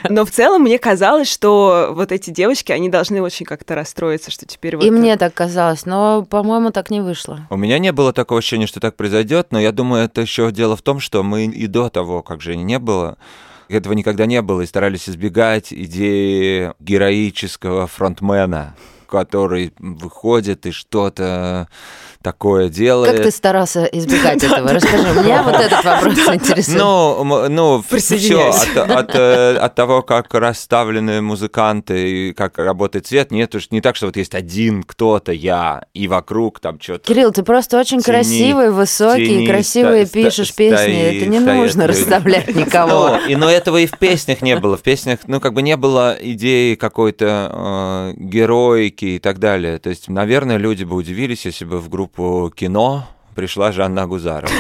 Но 0.10 0.25
в 0.25 0.31
целом 0.31 0.63
мне 0.63 0.79
казалось, 0.79 1.29
что 1.29 1.91
вот 1.93 2.12
эти 2.12 2.29
девочки, 2.29 2.71
они 2.71 2.89
должны 2.89 3.21
очень 3.21 3.45
как-то 3.45 3.75
расстроиться, 3.75 4.31
что 4.31 4.45
теперь 4.45 4.77
вот... 4.77 4.86
И 4.86 4.91
мне 4.91 5.17
так 5.17 5.33
казалось, 5.33 5.86
но, 5.86 6.25
по-моему, 6.29 6.71
так 6.71 6.89
не 6.89 7.01
вышло. 7.01 7.47
У 7.49 7.57
меня 7.57 7.79
не 7.79 7.91
было 7.91 8.13
такого 8.13 8.39
ощущения, 8.39 8.67
что 8.67 8.79
так 8.79 8.95
произойдет, 8.95 9.47
но 9.51 9.60
я 9.60 9.71
думаю, 9.71 10.05
это 10.05 10.21
еще 10.21 10.51
дело 10.51 10.75
в 10.75 10.81
том, 10.81 10.99
что 10.99 11.23
мы 11.23 11.45
и 11.45 11.67
до 11.67 11.89
того, 11.89 12.23
как 12.23 12.41
Жени 12.41 12.63
не 12.63 12.79
было, 12.79 13.17
этого 13.69 13.93
никогда 13.93 14.25
не 14.25 14.41
было, 14.41 14.62
и 14.62 14.65
старались 14.65 15.10
избегать 15.10 15.73
идеи 15.73 16.73
героического 16.79 17.88
фронтмена, 17.88 18.75
который 19.10 19.73
выходит 19.79 20.65
и 20.65 20.71
что-то 20.71 21.67
такое 22.27 22.67
делает. 22.67 23.13
Как 23.15 23.23
ты 23.23 23.31
старался 23.31 23.85
избегать 23.85 24.43
этого? 24.43 24.73
Расскажи, 24.73 25.07
меня 25.21 25.43
вот 25.45 25.55
этот 25.55 25.81
вопрос 25.81 26.13
интересует. 26.33 26.77
Ну, 26.77 27.47
ну 27.47 27.81
все 27.89 28.49
от, 28.49 28.77
от, 28.77 29.15
э, 29.15 29.55
от 29.55 29.75
того, 29.75 30.01
как 30.01 30.33
расставлены 30.33 31.21
музыканты 31.21 32.09
и 32.09 32.33
как 32.33 32.57
работает 32.57 33.07
свет, 33.07 33.31
нет 33.31 33.55
уж 33.55 33.71
не 33.71 33.79
так, 33.79 33.95
что 33.95 34.07
вот 34.07 34.17
есть 34.17 34.35
один 34.35 34.83
кто-то, 34.83 35.31
я, 35.31 35.85
и 35.93 36.09
вокруг 36.09 36.59
там 36.59 36.81
что-то. 36.81 37.07
Кирилл, 37.07 37.31
ты 37.31 37.43
просто 37.43 37.79
очень 37.79 38.01
тени, 38.01 38.15
красивый, 38.15 38.71
высокий, 38.71 39.27
тени, 39.27 39.47
красивые 39.47 40.05
ста, 40.05 40.13
пишешь 40.13 40.49
ста, 40.49 40.57
песни. 40.57 40.75
Стоит, 40.75 41.21
Это 41.21 41.25
не 41.31 41.39
стоит, 41.39 41.55
нужно 41.55 41.87
расставлять 41.87 42.47
никого. 42.55 43.09
Ну, 43.09 43.27
и, 43.29 43.35
но 43.37 43.49
этого 43.49 43.77
и 43.77 43.85
в 43.85 43.97
песнях 43.97 44.41
не 44.41 44.57
было. 44.59 44.75
В 44.75 44.81
песнях, 44.81 45.19
ну, 45.27 45.39
как 45.39 45.53
бы 45.53 45.61
не 45.61 45.77
было 45.77 46.17
идеи 46.19 46.75
какой-то 46.75 48.13
э, 48.17 48.21
героики 48.21 49.05
и 49.05 49.19
так 49.19 49.39
далее. 49.39 49.79
То 49.79 49.89
есть, 49.89 50.09
наверное, 50.09 50.57
люди 50.57 50.83
бы 50.83 50.97
удивились, 50.97 51.45
если 51.45 51.63
бы 51.63 51.79
в 51.79 51.87
группу 51.87 52.16
группу 52.17 52.49
кино 52.56 53.08
пришла 53.36 53.71
Жанна 53.71 54.03
Агузарова. 54.03 54.51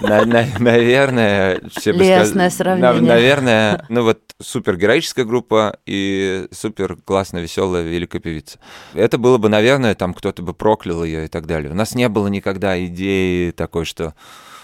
Наверное, 0.00 1.60
все 1.74 1.92
бы 1.92 2.04
сказали... 2.04 2.80
Наверное, 3.00 3.84
ну 3.88 4.02
вот 4.02 4.20
супер 4.40 4.76
героическая 4.76 5.24
группа 5.24 5.78
и 5.86 6.46
супер 6.52 6.96
классная, 7.04 7.42
веселая, 7.42 7.82
великая 7.82 8.20
певица. 8.20 8.58
Это 8.92 9.18
было 9.18 9.38
бы, 9.38 9.48
наверное, 9.48 9.94
там 9.94 10.12
кто-то 10.12 10.42
бы 10.42 10.52
проклял 10.52 11.04
ее 11.04 11.24
и 11.24 11.28
так 11.28 11.46
далее. 11.46 11.70
У 11.70 11.74
нас 11.74 11.94
не 11.94 12.08
было 12.08 12.28
никогда 12.28 12.82
идеи 12.86 13.50
такой, 13.50 13.84
что 13.84 14.14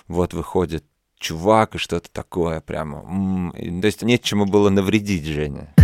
вот 0.09 0.35
выходит 0.35 0.85
чувак 1.19 1.75
и 1.77 1.79
что-то 1.79 2.11
такое 2.11 2.61
прямо. 2.61 3.53
То 3.55 3.87
есть 3.87 4.03
нет 4.03 4.23
чему 4.23 4.47
было 4.47 4.69
навредить 4.71 5.25
Жене. 5.27 5.75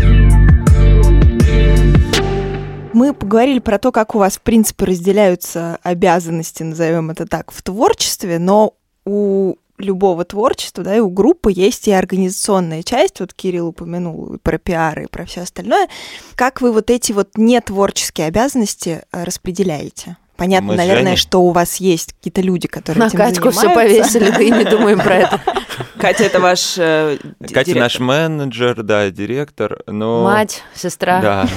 Мы 2.96 3.12
поговорили 3.12 3.58
про 3.58 3.78
то, 3.78 3.92
как 3.92 4.14
у 4.14 4.18
вас, 4.18 4.38
в 4.38 4.40
принципе, 4.40 4.86
разделяются 4.86 5.78
обязанности, 5.82 6.62
назовем 6.62 7.10
это 7.10 7.26
так, 7.26 7.50
в 7.50 7.60
творчестве, 7.60 8.38
но 8.38 8.72
у 9.04 9.56
любого 9.76 10.24
творчества, 10.24 10.82
да, 10.82 10.96
и 10.96 11.00
у 11.00 11.10
группы 11.10 11.52
есть 11.52 11.88
и 11.88 11.92
организационная 11.92 12.82
часть, 12.82 13.20
вот 13.20 13.34
Кирилл 13.34 13.66
упомянул 13.66 14.36
и 14.36 14.38
про 14.38 14.56
пиары, 14.56 15.04
и 15.04 15.08
про 15.08 15.26
все 15.26 15.42
остальное. 15.42 15.88
Как 16.36 16.62
вы 16.62 16.72
вот 16.72 16.88
эти 16.88 17.12
вот 17.12 17.36
нетворческие 17.36 18.28
обязанности 18.28 19.02
э, 19.12 19.24
распределяете? 19.24 20.16
Понятно, 20.36 20.68
Мы 20.68 20.76
наверное, 20.76 21.02
Женей... 21.02 21.16
что 21.16 21.42
у 21.42 21.50
вас 21.50 21.76
есть 21.76 22.12
какие-то 22.12 22.42
люди, 22.42 22.68
которые 22.68 23.00
На 23.00 23.06
этим 23.08 23.18
Катьку 23.18 23.50
все 23.50 23.72
повесили, 23.72 24.30
да 24.30 24.42
и 24.42 24.50
не 24.50 24.64
думаем 24.64 24.98
про 24.98 25.14
это. 25.16 25.40
Катя, 25.98 26.24
это 26.24 26.40
ваш 26.40 26.74
э, 26.76 27.16
Катя 27.52 27.74
наш 27.74 27.98
менеджер, 27.98 28.82
да, 28.82 29.10
директор. 29.10 29.80
Но... 29.86 30.24
Мать, 30.24 30.62
сестра. 30.74 31.20
Да. 31.20 31.48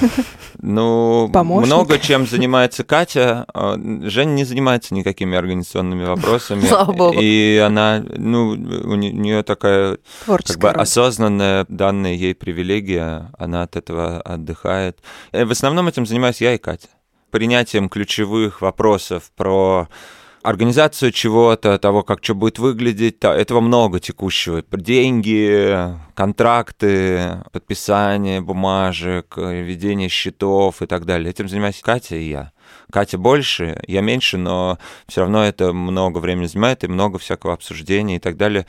Ну, 0.61 1.29
Помощник. 1.33 1.67
много 1.67 1.99
чем 1.99 2.25
занимается 2.25 2.83
Катя. 2.83 3.45
А, 3.53 3.75
Женя 3.77 4.31
не 4.31 4.45
занимается 4.45 4.93
никакими 4.93 5.37
организационными 5.37 6.05
вопросами. 6.05 6.61
Слава 6.61 6.91
богу. 6.93 7.19
И 7.19 7.57
она, 7.57 8.03
ну, 8.15 8.49
у 8.49 8.95
нее 8.95 9.43
такая 9.43 9.97
как 10.25 10.57
бы 10.57 10.69
осознанная 10.69 11.65
данная 11.67 12.13
ей 12.13 12.33
привилегия, 12.33 13.31
она 13.37 13.63
от 13.63 13.75
этого 13.75 14.21
отдыхает. 14.21 14.99
И 15.33 15.43
в 15.43 15.51
основном 15.51 15.87
этим 15.87 16.05
занимаюсь 16.05 16.41
я 16.41 16.53
и 16.53 16.57
Катя 16.57 16.87
принятием 17.29 17.89
ключевых 17.89 18.61
вопросов 18.61 19.31
про 19.35 19.87
организацию 20.41 21.11
чего-то, 21.11 21.77
того, 21.77 22.03
как 22.03 22.23
что 22.23 22.33
будет 22.33 22.59
выглядеть, 22.59 23.17
этого 23.21 23.59
много 23.59 23.99
текущего. 23.99 24.63
Деньги, 24.71 25.77
контракты, 26.15 27.43
подписание 27.51 28.41
бумажек, 28.41 29.37
ведение 29.37 30.09
счетов 30.09 30.81
и 30.81 30.85
так 30.85 31.05
далее. 31.05 31.31
Этим 31.31 31.49
занимаюсь 31.49 31.81
Катя 31.81 32.15
и 32.15 32.29
я. 32.29 32.51
Катя 32.91 33.17
больше, 33.17 33.81
я 33.87 34.01
меньше, 34.01 34.37
но 34.37 34.77
все 35.07 35.21
равно 35.21 35.43
это 35.43 35.73
много 35.73 36.19
времени 36.19 36.47
занимает 36.47 36.83
и 36.83 36.87
много 36.87 37.19
всякого 37.19 37.53
обсуждения 37.53 38.15
и 38.15 38.19
так 38.19 38.37
далее. 38.37 38.65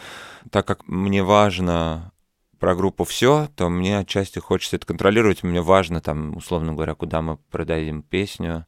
Так 0.51 0.66
как 0.66 0.88
мне 0.88 1.23
важно 1.23 2.12
про 2.61 2.77
группу 2.77 3.05
все, 3.05 3.49
то 3.57 3.68
мне 3.68 3.99
отчасти 3.99 4.38
хочется 4.38 4.77
это 4.77 4.87
контролировать. 4.87 5.42
Мне 5.42 5.62
важно, 5.62 6.01
там, 6.01 6.37
условно 6.37 6.75
говоря, 6.75 6.94
куда 6.94 7.23
мы 7.23 7.38
продадим 7.51 8.03
песню, 8.03 8.66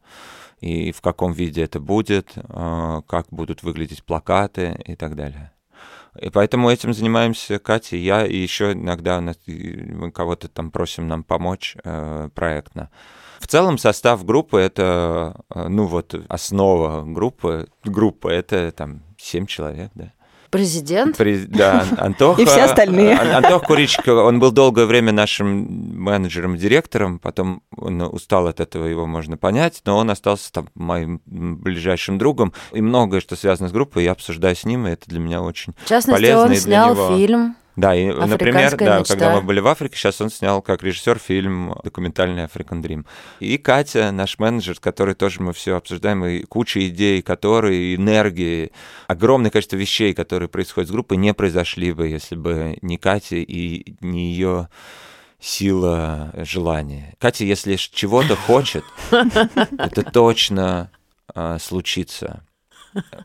и 0.60 0.90
в 0.92 1.00
каком 1.00 1.32
виде 1.32 1.62
это 1.62 1.78
будет, 1.78 2.32
а, 2.36 3.02
как 3.02 3.26
будут 3.30 3.62
выглядеть 3.62 4.02
плакаты 4.04 4.82
и 4.86 4.96
так 4.96 5.14
далее. 5.14 5.52
И 6.20 6.30
поэтому 6.30 6.70
этим 6.70 6.92
занимаемся 6.92 7.58
Катя 7.58 7.96
и 7.96 8.00
я, 8.00 8.26
и 8.26 8.36
еще 8.36 8.72
иногда 8.72 9.20
мы 9.20 10.10
кого-то 10.10 10.48
там 10.48 10.70
просим 10.70 11.08
нам 11.08 11.24
помочь 11.24 11.76
э, 11.84 12.28
проектно. 12.34 12.90
В 13.40 13.46
целом 13.46 13.78
состав 13.78 14.24
группы 14.24 14.58
это, 14.58 15.42
э, 15.54 15.68
ну 15.68 15.86
вот, 15.86 16.14
основа 16.28 17.02
группы. 17.02 17.66
Группа 17.82 18.28
это 18.28 18.70
там 18.72 19.02
семь 19.16 19.46
человек, 19.46 19.90
да. 19.94 20.12
Президент? 20.52 21.16
Да, 21.48 21.86
Антох. 21.96 22.38
И 22.38 22.44
все 22.44 22.64
остальные. 22.64 23.16
Антох 23.16 23.64
Куричко, 23.64 24.10
он 24.22 24.38
был 24.38 24.52
долгое 24.52 24.84
время 24.84 25.10
нашим 25.10 25.98
менеджером, 25.98 26.58
директором, 26.58 27.18
потом 27.18 27.62
он 27.74 28.02
устал 28.02 28.46
от 28.46 28.60
этого, 28.60 28.84
его 28.84 29.06
можно 29.06 29.38
понять, 29.38 29.80
но 29.86 29.96
он 29.96 30.10
остался 30.10 30.52
там 30.52 30.68
моим 30.74 31.22
ближайшим 31.24 32.18
другом, 32.18 32.52
и 32.72 32.82
многое, 32.82 33.20
что 33.20 33.34
связано 33.34 33.70
с 33.70 33.72
группой, 33.72 34.04
я 34.04 34.12
обсуждаю 34.12 34.54
с 34.54 34.64
ним, 34.64 34.86
и 34.86 34.90
это 34.90 35.08
для 35.08 35.20
меня 35.20 35.40
очень 35.40 35.72
В 35.84 35.88
частности, 35.88 36.20
полезно 36.20 36.42
он 36.42 36.54
снял 36.54 37.16
фильм 37.16 37.56
да, 37.74 37.94
и, 37.94 38.06
например, 38.06 38.76
да, 38.76 38.98
мечта. 38.98 39.14
когда 39.14 39.34
мы 39.34 39.42
были 39.42 39.60
в 39.60 39.66
Африке, 39.66 39.96
сейчас 39.96 40.20
он 40.20 40.30
снял 40.30 40.60
как 40.60 40.82
режиссер 40.82 41.18
фильм 41.18 41.74
документальный 41.82 42.44
African 42.44 42.82
Dream. 42.82 43.06
И 43.40 43.56
Катя, 43.56 44.10
наш 44.12 44.38
менеджер, 44.38 44.76
который 44.78 45.14
тоже 45.14 45.42
мы 45.42 45.54
все 45.54 45.76
обсуждаем, 45.76 46.24
и 46.26 46.42
куча 46.42 46.86
идей, 46.86 47.22
которые, 47.22 47.94
энергии, 47.94 48.72
огромное 49.06 49.50
количество 49.50 49.76
вещей, 49.76 50.12
которые 50.12 50.48
происходят 50.50 50.88
с 50.88 50.92
группой, 50.92 51.16
не 51.16 51.32
произошли 51.32 51.92
бы, 51.92 52.08
если 52.08 52.36
бы 52.36 52.76
не 52.82 52.98
Катя 52.98 53.36
и 53.36 53.96
не 54.00 54.32
ее 54.32 54.68
сила 55.40 56.32
желания. 56.36 57.14
Катя, 57.18 57.44
если 57.44 57.76
чего-то 57.76 58.36
хочет, 58.36 58.84
это 59.10 60.02
точно 60.02 60.90
а, 61.34 61.58
случится. 61.58 62.44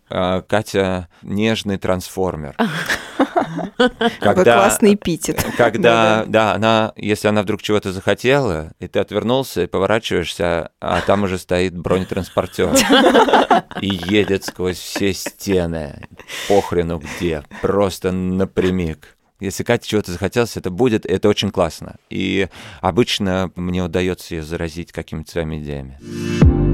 А, 0.10 0.42
Катя 0.42 1.10
нежный 1.22 1.78
трансформер. 1.78 2.56
Когда, 4.20 4.58
классный 4.58 4.96
эпитет. 4.96 5.46
Когда, 5.58 6.26
да, 6.28 6.54
она, 6.54 6.94
если 6.96 7.28
она 7.28 7.44
вдруг 7.44 7.62
чего-то 7.62 7.92
захотела, 7.92 8.72
и 8.80 8.88
ты 8.88 9.00
отвернулся 9.00 9.64
и 9.64 9.68
поворачиваешься, 9.68 10.72
а 10.80 11.02
там 11.02 11.24
уже 11.24 11.38
стоит 11.38 11.78
бронетранспортер 11.78 12.76
и 13.82 13.88
едет 13.88 14.46
сквозь 14.46 14.78
все 14.78 15.14
стены, 15.14 16.08
похрену 16.48 17.00
где, 17.00 17.44
просто 17.62 18.12
напрямик. 18.12 19.18
Если 19.40 19.64
Кате 19.64 19.88
чего-то 19.88 20.12
захотелось, 20.12 20.58
это 20.58 20.72
будет, 20.72 21.06
это 21.06 21.30
очень 21.30 21.52
классно. 21.52 21.98
И 22.10 22.48
обычно 22.82 23.52
мне 23.56 23.84
удается 23.84 24.34
ее 24.34 24.42
заразить 24.42 24.92
какими-то 24.92 25.32
своими 25.32 25.60
идеями. 25.60 26.67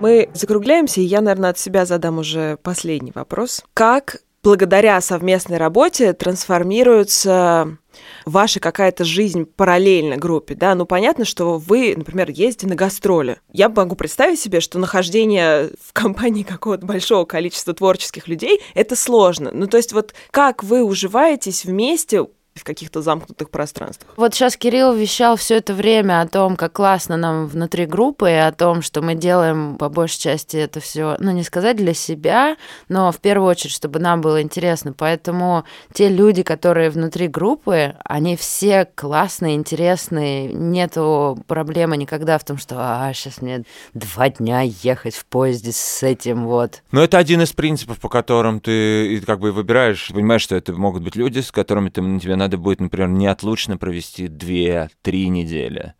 Мы 0.00 0.28
закругляемся, 0.32 1.00
и 1.00 1.04
я, 1.04 1.20
наверное, 1.20 1.50
от 1.50 1.58
себя 1.58 1.84
задам 1.84 2.18
уже 2.18 2.56
последний 2.62 3.10
вопрос. 3.12 3.64
Как 3.74 4.18
благодаря 4.44 5.00
совместной 5.00 5.58
работе 5.58 6.12
трансформируется 6.12 7.76
ваша 8.24 8.60
какая-то 8.60 9.04
жизнь 9.04 9.44
параллельно 9.44 10.16
группе, 10.16 10.54
да, 10.54 10.76
ну 10.76 10.86
понятно, 10.86 11.24
что 11.24 11.58
вы, 11.58 11.94
например, 11.96 12.30
ездите 12.30 12.68
на 12.68 12.76
гастроли. 12.76 13.40
Я 13.52 13.68
могу 13.68 13.96
представить 13.96 14.38
себе, 14.38 14.60
что 14.60 14.78
нахождение 14.78 15.70
в 15.82 15.92
компании 15.92 16.44
какого-то 16.44 16.86
большого 16.86 17.24
количества 17.24 17.74
творческих 17.74 18.28
людей— 18.28 18.60
это 18.74 18.94
сложно. 18.94 19.50
Ну 19.52 19.66
то 19.66 19.76
есть 19.76 19.92
вот 19.92 20.14
как 20.30 20.62
вы 20.62 20.84
уживаетесь 20.84 21.64
вместе, 21.64 22.24
в 22.58 22.64
каких-то 22.64 23.02
замкнутых 23.02 23.50
пространствах. 23.50 24.12
Вот 24.16 24.34
сейчас 24.34 24.56
Кирилл 24.56 24.92
вещал 24.92 25.36
все 25.36 25.56
это 25.56 25.74
время 25.74 26.20
о 26.20 26.28
том, 26.28 26.56
как 26.56 26.72
классно 26.72 27.16
нам 27.16 27.46
внутри 27.46 27.86
группы, 27.86 28.30
и 28.30 28.34
о 28.34 28.52
том, 28.52 28.82
что 28.82 29.02
мы 29.02 29.14
делаем 29.14 29.76
по 29.76 29.88
большей 29.88 30.20
части 30.20 30.56
это 30.56 30.80
все, 30.80 31.16
ну 31.18 31.30
не 31.32 31.42
сказать 31.42 31.76
для 31.76 31.94
себя, 31.94 32.56
но 32.88 33.12
в 33.12 33.18
первую 33.18 33.48
очередь, 33.48 33.72
чтобы 33.72 33.98
нам 33.98 34.20
было 34.20 34.42
интересно. 34.42 34.92
Поэтому 34.92 35.64
те 35.92 36.08
люди, 36.08 36.42
которые 36.42 36.90
внутри 36.90 37.28
группы, 37.28 37.96
они 38.04 38.36
все 38.36 38.88
классные, 38.94 39.54
интересные, 39.54 40.52
нету 40.52 41.42
проблемы 41.46 41.96
никогда 41.96 42.38
в 42.38 42.44
том, 42.44 42.58
что 42.58 42.76
а, 42.78 43.12
сейчас 43.12 43.42
мне 43.42 43.64
два 43.94 44.28
дня 44.28 44.62
ехать 44.62 45.14
в 45.14 45.24
поезде 45.26 45.72
с 45.72 46.02
этим 46.02 46.46
вот. 46.46 46.82
Но 46.92 47.02
это 47.02 47.18
один 47.18 47.42
из 47.42 47.52
принципов, 47.52 47.98
по 47.98 48.08
которым 48.08 48.60
ты 48.60 49.20
как 49.26 49.40
бы 49.40 49.52
выбираешь, 49.52 50.08
понимаешь, 50.12 50.42
что 50.42 50.56
это 50.56 50.72
могут 50.72 51.02
быть 51.02 51.16
люди, 51.16 51.40
с 51.40 51.52
которыми 51.52 51.88
ты, 51.90 52.00
тебе 52.18 52.36
надо 52.36 52.47
будет, 52.56 52.80
например, 52.80 53.08
неотлучно 53.08 53.76
провести 53.76 54.26
2-3 54.26 54.88
недели. 55.26 55.94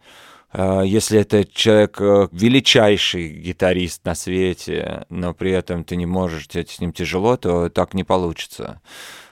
А, 0.51 0.83
если 0.83 1.21
это 1.21 1.45
человек 1.45 2.01
э, 2.01 2.29
величайший 2.33 3.29
гитарист 3.29 4.05
на 4.05 4.15
свете, 4.15 5.05
но 5.11 5.35
при 5.35 5.53
этом 5.53 5.85
ты 5.85 5.97
не 5.97 6.07
можешь, 6.07 6.49
тебе 6.49 6.67
с 6.67 6.81
ним 6.81 6.93
тяжело, 6.93 7.37
то 7.37 7.69
так 7.69 7.95
не 7.95 8.05
получится. 8.05 8.81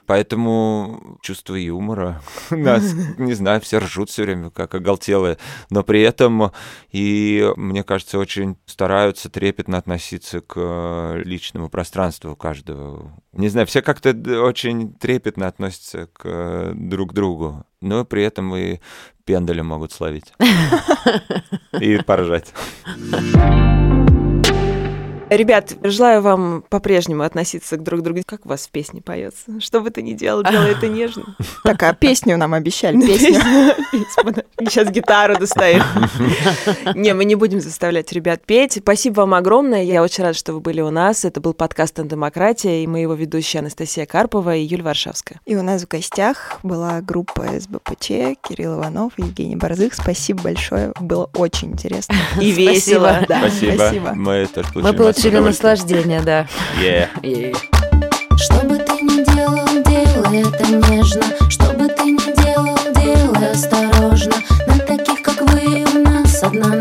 Поэтому 0.07 1.17
чувство 1.21 1.55
юмора 1.55 2.21
нас, 2.49 2.93
не 3.17 3.33
знаю, 3.33 3.59
все 3.61 3.79
ржут 3.79 4.09
все 4.09 4.23
время, 4.23 4.49
как 4.49 4.73
оголтелые, 4.73 5.37
но 5.69 5.83
при 5.83 6.01
этом 6.01 6.51
и, 6.91 7.51
мне 7.57 7.83
кажется, 7.83 8.17
очень 8.17 8.57
стараются 8.65 9.29
трепетно 9.29 9.77
относиться 9.77 10.39
к 10.39 11.21
личному 11.25 11.69
пространству 11.69 12.37
каждого. 12.37 13.11
Не 13.33 13.49
знаю, 13.49 13.67
все 13.67 13.81
как-то 13.81 14.11
очень 14.41 14.93
трепетно 14.93 15.47
относятся 15.47 16.07
к 16.07 16.71
друг 16.73 17.13
другу, 17.13 17.65
но 17.81 18.05
при 18.05 18.23
этом 18.23 18.55
и 18.55 18.79
пендаля 19.25 19.61
могут 19.61 19.91
словить 19.91 20.33
и 21.81 21.97
поржать. 21.97 22.53
Ребят, 25.29 25.75
желаю 25.83 26.21
вам 26.21 26.63
по-прежнему 26.69 27.23
относиться 27.23 27.75
к 27.75 27.83
друг 27.83 28.01
другу. 28.01 28.21
Как 28.25 28.45
у 28.45 28.49
вас 28.49 28.67
в 28.67 28.69
песне 28.69 29.01
поется? 29.01 29.59
Что 29.59 29.81
бы 29.81 29.89
ты 29.89 30.01
ни 30.01 30.13
делал, 30.13 30.41
делай 30.41 30.71
это 30.71 30.87
нежно. 30.87 31.35
Так, 31.63 31.83
а 31.83 31.93
песню 31.93 32.37
нам 32.37 32.53
обещали, 32.53 32.99
песню. 33.05 33.41
Сейчас 34.61 34.89
гитару 34.89 35.37
достаем. 35.37 35.83
Не, 36.95 37.13
мы 37.13 37.25
не 37.25 37.35
будем 37.35 37.59
заставлять 37.59 38.11
ребят 38.13 38.41
петь. 38.45 38.79
Спасибо 38.81 39.21
вам 39.21 39.33
огромное. 39.33 39.83
Я 39.83 40.01
очень 40.01 40.23
рада, 40.23 40.37
что 40.37 40.53
вы 40.53 40.61
были 40.61 40.79
у 40.79 40.91
нас. 40.91 41.25
Это 41.25 41.41
был 41.41 41.53
подкаст 41.53 41.99
«Демократия», 42.01 42.83
и 42.83 42.87
мы 42.87 42.99
его 42.99 43.13
ведущие 43.13 43.59
Анастасия 43.59 44.05
Карпова 44.05 44.55
и 44.55 44.63
Юль 44.63 44.81
Варшавская. 44.81 45.41
И 45.45 45.55
у 45.55 45.61
нас 45.61 45.83
в 45.83 45.87
гостях 45.87 46.59
была 46.63 47.01
группа 47.01 47.45
СБПЧ, 47.59 48.07
Кирилл 48.47 48.79
Иванов 48.79 49.13
и 49.17 49.23
Евгений 49.23 49.55
Борзых. 49.55 49.93
Спасибо 49.93 50.43
большое. 50.43 50.93
Было 51.01 51.29
очень 51.33 51.73
интересно. 51.73 52.15
И 52.39 52.51
весело. 52.51 53.25
Спасибо. 53.25 54.13
Мы 54.13 54.47
тоже 54.47 54.69
получили 54.93 55.16
Получили 55.17 55.39
наслаждение, 55.39 56.21
да. 56.21 56.45
Что 58.37 58.61
бы 58.67 58.77
ты 58.77 59.01
ни 59.01 59.23
делал, 59.33 59.65
делай 59.83 60.41
это 60.41 60.91
нежно. 60.91 61.23
Что 61.49 61.73
бы 61.73 61.87
ты 61.87 62.03
ни 62.03 62.35
делал, 62.39 62.77
делай 62.93 63.51
осторожно. 63.51 64.35
На 64.67 64.77
таких, 64.77 65.23
как 65.23 65.41
вы, 65.41 65.83
у 65.91 66.03
нас 66.07 66.43
одна 66.43 66.75